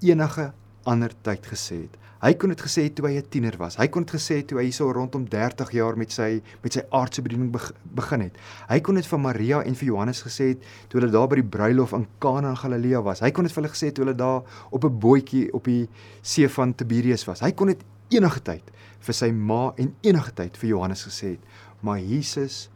enige 0.00 0.52
ander 0.88 1.12
tyd 1.22 1.46
gesê 1.46 1.84
het. 1.84 1.98
Hy 2.22 2.36
kon 2.38 2.52
dit 2.52 2.60
gesê 2.62 2.84
het 2.86 2.94
toe 2.94 3.08
hy 3.08 3.16
'n 3.18 3.28
tiener 3.28 3.56
was. 3.58 3.76
Hy 3.76 3.88
kon 3.88 4.04
dit 4.04 4.14
gesê 4.14 4.36
het 4.36 4.46
toe 4.46 4.58
hy 4.58 4.64
hierso 4.64 4.92
rondom 4.92 5.24
30 5.28 5.72
jaar 5.72 5.96
met 5.96 6.12
sy 6.12 6.40
met 6.62 6.72
sy 6.72 6.82
aardse 6.90 7.22
bediening 7.22 7.50
begin 7.94 8.20
het. 8.20 8.36
Hy 8.68 8.80
kon 8.80 8.94
dit 8.94 9.06
vir 9.06 9.18
Maria 9.18 9.62
en 9.62 9.74
vir 9.74 9.86
Johannes 9.86 10.22
gesê 10.22 10.48
het 10.54 10.62
toe 10.88 11.00
hulle 11.00 11.10
daar 11.10 11.26
by 11.28 11.34
die 11.34 11.50
bruilof 11.50 11.92
in 11.92 12.06
Kana 12.20 12.50
in 12.50 12.56
Galilea 12.56 13.02
was. 13.02 13.20
Hy 13.20 13.30
kon 13.32 13.44
dit 13.44 13.52
vir 13.52 13.62
hulle 13.62 13.74
gesê 13.74 13.86
het 13.86 13.94
toe 13.94 14.04
hulle 14.04 14.14
daar 14.14 14.42
op 14.70 14.84
'n 14.84 14.98
bootjie 14.98 15.52
op 15.52 15.64
die 15.64 15.88
see 16.22 16.48
van 16.48 16.74
Tiberius 16.74 17.24
was. 17.24 17.40
Hy 17.40 17.50
kon 17.52 17.66
dit 17.66 17.84
enige 18.10 18.40
tyd 18.40 18.70
vir 19.00 19.14
sy 19.14 19.30
ma 19.32 19.72
en 19.76 19.94
enige 20.02 20.32
tyd 20.32 20.56
vir 20.56 20.68
Johannes 20.68 21.02
gesê 21.02 21.30
het. 21.30 21.40
Maar 21.80 21.98
Jesus 21.98 22.70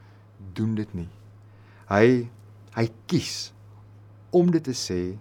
doen 0.55 0.74
dit 0.74 0.94
nie. 0.94 1.15
Hy 1.90 2.29
hy 2.77 2.88
kies 3.09 3.53
om 4.37 4.51
dit 4.53 4.64
te 4.64 4.75
sê 4.77 5.16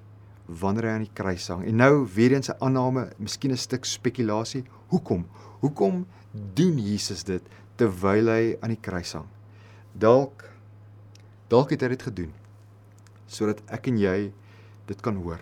wanneer 0.46 0.90
hy 0.90 0.94
aan 0.98 1.06
die 1.06 1.18
kruis 1.18 1.48
hang. 1.50 1.64
En 1.66 1.78
nou 1.80 2.06
weer 2.16 2.34
eens 2.34 2.50
'n 2.50 2.60
aanname, 2.60 3.10
miskien 3.18 3.52
'n 3.52 3.58
stuk 3.58 3.86
spekulasie. 3.86 4.64
Hoekom? 4.88 5.26
Hoekom 5.60 6.06
doen 6.54 6.78
Jesus 6.80 7.24
dit 7.24 7.42
terwyl 7.76 8.28
hy 8.28 8.58
aan 8.62 8.70
die 8.70 8.82
kruis 8.82 9.14
hang? 9.14 9.28
Dalk 9.94 10.44
dalk 11.48 11.70
het 11.70 11.82
hy 11.82 11.88
dit 11.88 12.02
gedoen 12.02 12.34
sodat 13.28 13.62
ek 13.68 13.88
en 13.88 13.98
jy 13.98 14.32
dit 14.86 15.02
kan 15.02 15.16
hoor. 15.16 15.42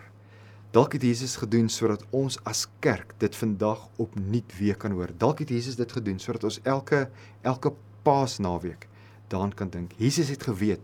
Dalk 0.72 0.94
het 0.94 1.04
Jesus 1.04 1.36
gedoen 1.36 1.70
sodat 1.70 2.04
ons 2.12 2.40
as 2.50 2.68
kerk 2.80 3.14
dit 3.20 3.36
vandag 3.36 3.90
opnuut 3.98 4.58
weer 4.58 4.76
kan 4.76 4.92
hoor. 4.92 5.12
Dalk 5.18 5.40
het 5.40 5.50
Jesus 5.50 5.76
dit 5.76 5.92
gedoen 5.92 6.20
sodat 6.20 6.44
ons 6.44 6.60
elke 6.64 7.10
elke 7.42 7.74
Paasnaweek 8.04 8.88
daaraan 9.28 9.54
kan 9.54 9.70
dink. 9.70 9.94
Jesus 9.98 10.30
het 10.30 10.44
geweet 10.44 10.80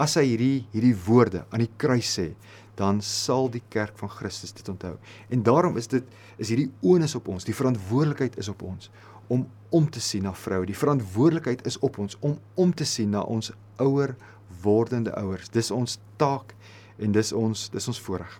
as 0.00 0.16
hy 0.16 0.24
hierdie 0.32 0.66
hierdie 0.72 0.96
woorde 1.06 1.44
aan 1.50 1.64
die 1.64 1.70
kruis 1.76 2.18
sê, 2.18 2.32
dan 2.74 3.00
sal 3.04 3.50
die 3.52 3.62
kerk 3.68 3.98
van 4.00 4.10
Christus 4.10 4.54
dit 4.56 4.68
onthou. 4.68 4.96
En 5.28 5.42
daarom 5.42 5.76
is 5.76 5.90
dit 5.92 6.04
is 6.40 6.48
hierdie 6.48 6.70
onus 6.80 7.14
op 7.14 7.28
ons, 7.28 7.44
die 7.44 7.56
verantwoordelikheid 7.56 8.38
is 8.40 8.48
op 8.48 8.62
ons 8.62 8.90
om 9.28 9.46
om 9.72 9.86
te 9.90 10.00
sien 10.00 10.26
na 10.26 10.34
vroue. 10.36 10.66
Die 10.68 10.76
verantwoordelikheid 10.76 11.66
is 11.66 11.78
op 11.80 11.98
ons 11.98 12.16
om 12.20 12.38
om 12.54 12.72
te 12.76 12.84
sien 12.84 13.10
na 13.10 13.22
ons 13.22 13.52
ouer 13.80 14.16
wordende 14.62 15.14
ouers. 15.16 15.48
Dis 15.48 15.70
ons 15.70 15.98
taak 16.20 16.52
en 16.98 17.12
dis 17.12 17.32
ons 17.32 17.68
dis 17.72 17.88
ons 17.88 18.02
voorreg. 18.06 18.34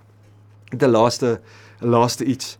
Die 0.73 0.88
laaste 0.88 1.38
laaste 1.81 2.25
iets 2.25 2.59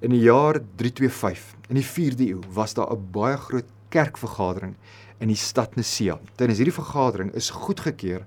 in 0.00 0.14
die 0.14 0.24
jaar 0.24 0.58
325 0.80 1.70
in 1.70 1.78
die 1.78 1.86
4de 1.86 2.26
eeu 2.32 2.40
was 2.54 2.74
daar 2.74 2.90
'n 2.92 3.10
baie 3.12 3.36
groot 3.36 3.68
kerkvergadering 3.88 4.74
in 5.20 5.28
die 5.28 5.38
stad 5.38 5.76
Nisea. 5.76 6.18
Tydens 6.36 6.60
hierdie 6.60 6.74
vergadering 6.74 7.32
is 7.36 7.50
goedgekeur 7.52 8.24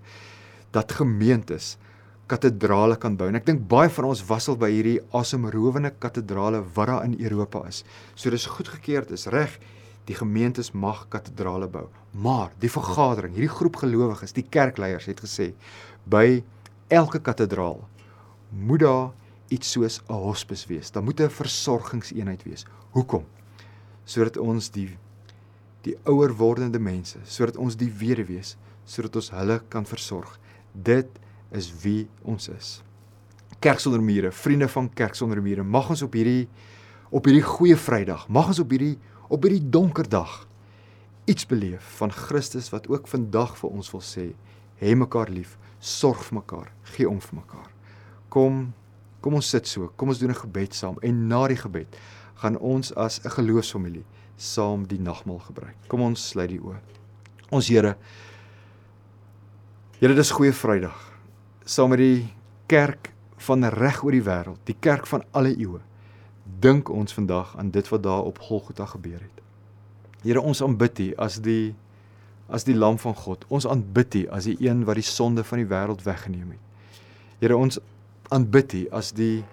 dat 0.74 0.92
gemeentes 0.92 1.76
katedrale 2.32 2.96
kan 2.98 3.18
bou. 3.18 3.28
En 3.30 3.38
ek 3.38 3.48
dink 3.48 3.64
baie 3.70 3.92
van 3.94 4.08
ons 4.10 4.24
wassel 4.30 4.58
by 4.60 4.70
hierdie 4.72 5.00
asemrowende 5.18 5.92
katedrale 6.02 6.64
wat 6.76 6.90
daar 6.90 7.08
in 7.08 7.18
Europa 7.20 7.64
is. 7.70 7.84
So 8.16 8.32
dis 8.34 8.48
goedgekeur, 8.50 9.08
dis 9.10 9.28
reg. 9.34 9.58
Die 10.08 10.16
gemeentes 10.18 10.74
mag 10.76 11.06
katedrale 11.12 11.70
bou. 11.72 11.88
Maar 12.12 12.52
die 12.60 12.72
vergadering, 12.72 13.36
hierdie 13.38 13.52
groep 13.52 13.80
gelowiges, 13.80 14.36
die 14.36 14.44
kerkleiers 14.44 15.08
het 15.08 15.22
gesê 15.24 15.54
by 16.04 16.44
elke 16.92 17.22
katedraal 17.24 17.80
moet 18.52 18.84
daar 18.84 19.14
iets 19.50 19.72
soos 19.72 20.02
'n 20.10 20.14
hospis 20.14 20.66
wees. 20.68 20.92
Daar 20.92 21.04
moet 21.04 21.22
'n 21.22 21.30
versorgingseenheid 21.30 22.44
wees. 22.44 22.66
Hoekom? 22.92 23.26
Sodat 24.06 24.38
ons 24.38 24.70
die 24.70 24.98
die 25.84 25.96
ouer 26.08 26.32
wordende 26.40 26.80
mense, 26.80 27.20
sodat 27.28 27.58
ons 27.60 27.76
die 27.80 27.92
weduwees, 27.92 28.56
sodat 28.86 29.16
ons 29.20 29.32
hulle 29.36 29.60
kan 29.70 29.86
versorg. 29.86 30.40
Dit 30.74 31.20
is 31.52 31.70
wie 31.84 32.08
ons 32.24 32.50
is. 32.50 32.82
Kerk 33.64 33.80
sonder 33.80 34.02
mure, 34.04 34.32
vriende 34.32 34.68
van 34.68 34.90
Kerk 34.92 35.16
sonder 35.16 35.42
mure, 35.44 35.64
mag 35.64 35.90
ons 35.94 36.04
op 36.04 36.16
hierdie 36.18 36.48
op 37.14 37.28
hierdie 37.30 37.46
goeie 37.46 37.76
Vrydag, 37.78 38.26
mag 38.28 38.50
ons 38.50 38.60
op 38.64 38.72
hierdie 38.74 38.98
op 39.30 39.46
hierdie 39.46 39.70
donker 39.72 40.08
dag 40.10 40.48
iets 41.30 41.46
beleef 41.48 41.86
van 42.00 42.12
Christus 42.12 42.72
wat 42.74 42.90
ook 42.92 43.08
vandag 43.08 43.54
vir 43.60 43.70
ons 43.70 43.92
wil 43.94 44.02
sê, 44.04 44.26
hê 44.82 44.96
mekaar 44.98 45.32
lief, 45.32 45.56
sorg 45.80 46.24
vir 46.28 46.40
mekaar, 46.42 46.72
gee 46.96 47.08
om 47.08 47.22
vir 47.24 47.38
mekaar. 47.40 47.70
Kom, 48.34 48.66
kom 49.24 49.38
ons 49.40 49.52
sit 49.54 49.70
so, 49.70 49.92
kom 49.96 50.12
ons 50.12 50.20
doen 50.20 50.34
'n 50.34 50.42
gebed 50.42 50.74
saam 50.74 50.98
en 51.02 51.28
na 51.28 51.48
die 51.48 51.62
gebed 51.62 51.96
gaan 52.42 52.58
ons 52.58 52.92
as 52.96 53.22
'n 53.24 53.30
geloofsfamilie 53.30 54.06
saam 54.38 54.88
die 54.88 55.00
nagmaal 55.00 55.40
gebruik. 55.48 55.78
Kom 55.88 56.02
ons 56.02 56.30
sluit 56.34 56.50
die 56.52 56.62
oë. 56.62 56.80
Ons 57.54 57.70
Here 57.70 57.96
Here, 60.00 60.16
dis 60.18 60.34
goeie 60.36 60.52
Vrydag 60.52 61.14
saam 61.66 61.94
met 61.94 62.02
die 62.02 62.28
kerk 62.68 63.12
van 63.44 63.64
reg 63.64 64.02
oor 64.04 64.16
die 64.16 64.24
wêreld, 64.24 64.60
die 64.68 64.76
kerk 64.80 65.08
van 65.08 65.24
alle 65.32 65.54
eeue, 65.56 65.80
dink 66.64 66.90
ons 66.92 67.16
vandag 67.16 67.56
aan 67.60 67.72
dit 67.72 67.88
wat 67.92 68.04
daar 68.04 68.28
op 68.28 68.40
Golgotha 68.44 68.86
gebeur 68.86 69.22
het. 69.22 69.42
Here, 70.24 70.42
ons 70.42 70.62
aanbid 70.64 71.00
U 71.00 71.10
as 71.24 71.40
die 71.44 71.74
as 72.54 72.66
die 72.68 72.76
lam 72.76 73.00
van 73.00 73.16
God. 73.18 73.46
Ons 73.50 73.66
aanbid 73.66 74.16
U 74.20 74.22
as 74.36 74.46
die 74.46 74.58
een 74.62 74.84
wat 74.86 75.00
die 75.00 75.08
sonde 75.08 75.44
van 75.48 75.62
die 75.64 75.68
wêreld 75.68 76.04
weggeneem 76.06 76.54
het. 76.54 77.00
Here, 77.42 77.58
ons 77.58 77.80
aanbid 78.32 78.76
U 78.80 78.84
as 79.00 79.12
die 79.16 79.44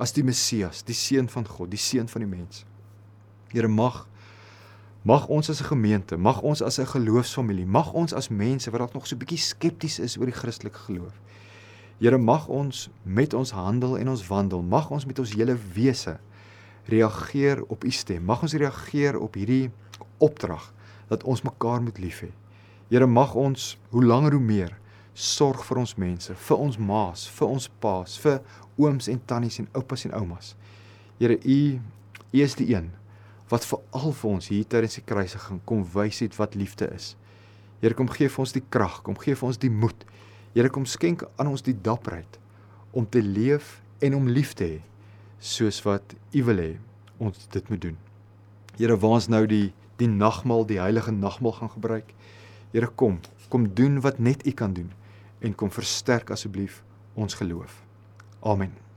as 0.00 0.14
die 0.16 0.24
Messias, 0.24 0.82
die 0.86 0.96
seun 0.96 1.28
van 1.28 1.44
God, 1.46 1.70
die 1.70 1.80
seun 1.80 2.08
van 2.08 2.24
die 2.24 2.30
mens. 2.30 2.64
Here, 3.52 3.68
mag 3.68 4.06
mag 5.02 5.26
ons 5.28 5.50
as 5.50 5.60
'n 5.60 5.64
gemeente, 5.64 6.16
mag 6.16 6.42
ons 6.42 6.62
as 6.62 6.78
'n 6.78 6.86
geloofsfamilie, 6.86 7.66
mag 7.66 7.92
ons 7.92 8.12
as 8.12 8.28
mense 8.28 8.70
wat 8.70 8.80
dalk 8.80 8.94
nog 8.94 9.06
so 9.06 9.14
'n 9.14 9.18
bietjie 9.18 9.38
skepties 9.38 9.98
is 9.98 10.18
oor 10.18 10.26
die 10.26 10.40
Christelike 10.40 10.78
geloof, 10.78 11.14
Here 12.00 12.16
mag 12.16 12.46
ons 12.48 12.88
met 13.04 13.34
ons 13.36 13.50
handel 13.52 13.98
en 13.98 14.08
ons 14.08 14.22
wandel, 14.26 14.62
mag 14.64 14.88
ons 14.88 15.04
met 15.04 15.18
ons 15.20 15.32
hele 15.36 15.52
wese 15.74 16.14
reageer 16.88 17.60
op 17.68 17.84
u 17.84 17.90
stem. 17.92 18.24
Mag 18.24 18.40
ons 18.42 18.56
reageer 18.56 19.18
op 19.20 19.36
hierdie 19.36 19.68
opdrag 20.16 20.70
dat 21.10 21.26
ons 21.28 21.44
mekaar 21.44 21.82
moet 21.84 22.00
lief 22.00 22.22
hê. 22.24 22.30
Here 22.88 23.06
mag 23.06 23.34
ons 23.36 23.74
hoe 23.92 24.04
langer 24.04 24.32
hoe 24.32 24.40
meer 24.40 24.72
sorg 25.12 25.60
vir 25.68 25.82
ons 25.82 25.92
mense, 26.00 26.32
vir 26.32 26.56
ons 26.56 26.78
ma's, 26.80 27.26
vir 27.36 27.52
ons 27.52 27.68
pa's, 27.84 28.16
vir 28.24 28.40
ooms 28.80 29.10
en 29.12 29.20
tannies 29.28 29.60
en 29.60 29.68
oupas 29.76 30.06
en 30.08 30.16
oumas. 30.16 30.54
Here 31.20 31.36
u 31.36 31.60
u 32.32 32.40
is 32.40 32.56
die 32.56 32.70
een 32.72 32.88
wat 33.50 33.66
vir 33.66 33.80
al 33.98 34.12
vir 34.14 34.30
ons 34.30 34.50
hier 34.52 34.66
tydens 34.70 34.96
die 34.98 35.06
kruisiging 35.06 35.60
kom 35.66 35.82
wys 35.94 36.22
het 36.22 36.36
wat 36.38 36.54
liefde 36.58 36.86
is. 36.94 37.14
Here 37.80 37.96
kom 37.96 38.10
gee 38.12 38.28
vir 38.28 38.44
ons 38.44 38.54
die 38.54 38.62
krag, 38.62 39.00
kom 39.02 39.16
gee 39.18 39.34
vir 39.34 39.48
ons 39.48 39.58
die 39.58 39.72
moed. 39.72 40.04
Here 40.54 40.70
kom 40.70 40.86
skenk 40.86 41.24
aan 41.36 41.50
ons 41.50 41.64
die 41.66 41.74
dapperheid 41.74 42.38
om 42.92 43.06
te 43.06 43.22
leef 43.22 43.78
en 44.02 44.16
om 44.18 44.28
lief 44.28 44.54
te 44.58 44.66
hê 44.66 44.78
soos 45.40 45.80
wat 45.86 46.14
U 46.36 46.44
wil 46.50 46.60
hê 46.60 46.70
ons 47.20 47.46
dit 47.52 47.70
moet 47.70 47.80
doen. 47.80 47.96
Here, 48.78 48.96
waar 48.96 49.18
ons 49.18 49.28
nou 49.28 49.44
die 49.48 49.70
die 50.00 50.08
nagmaal, 50.08 50.64
die 50.64 50.78
heilige 50.80 51.12
nagmaal 51.12 51.52
gaan 51.58 51.72
gebruik. 51.74 52.14
Here, 52.72 52.88
kom, 52.88 53.18
kom 53.52 53.66
doen 53.76 54.00
wat 54.00 54.16
net 54.18 54.46
U 54.48 54.54
kan 54.56 54.72
doen 54.72 54.92
en 55.44 55.56
kom 55.56 55.72
versterk 55.72 56.32
asseblief 56.32 56.80
ons 57.14 57.36
geloof. 57.36 57.82
Amen. 58.40 58.89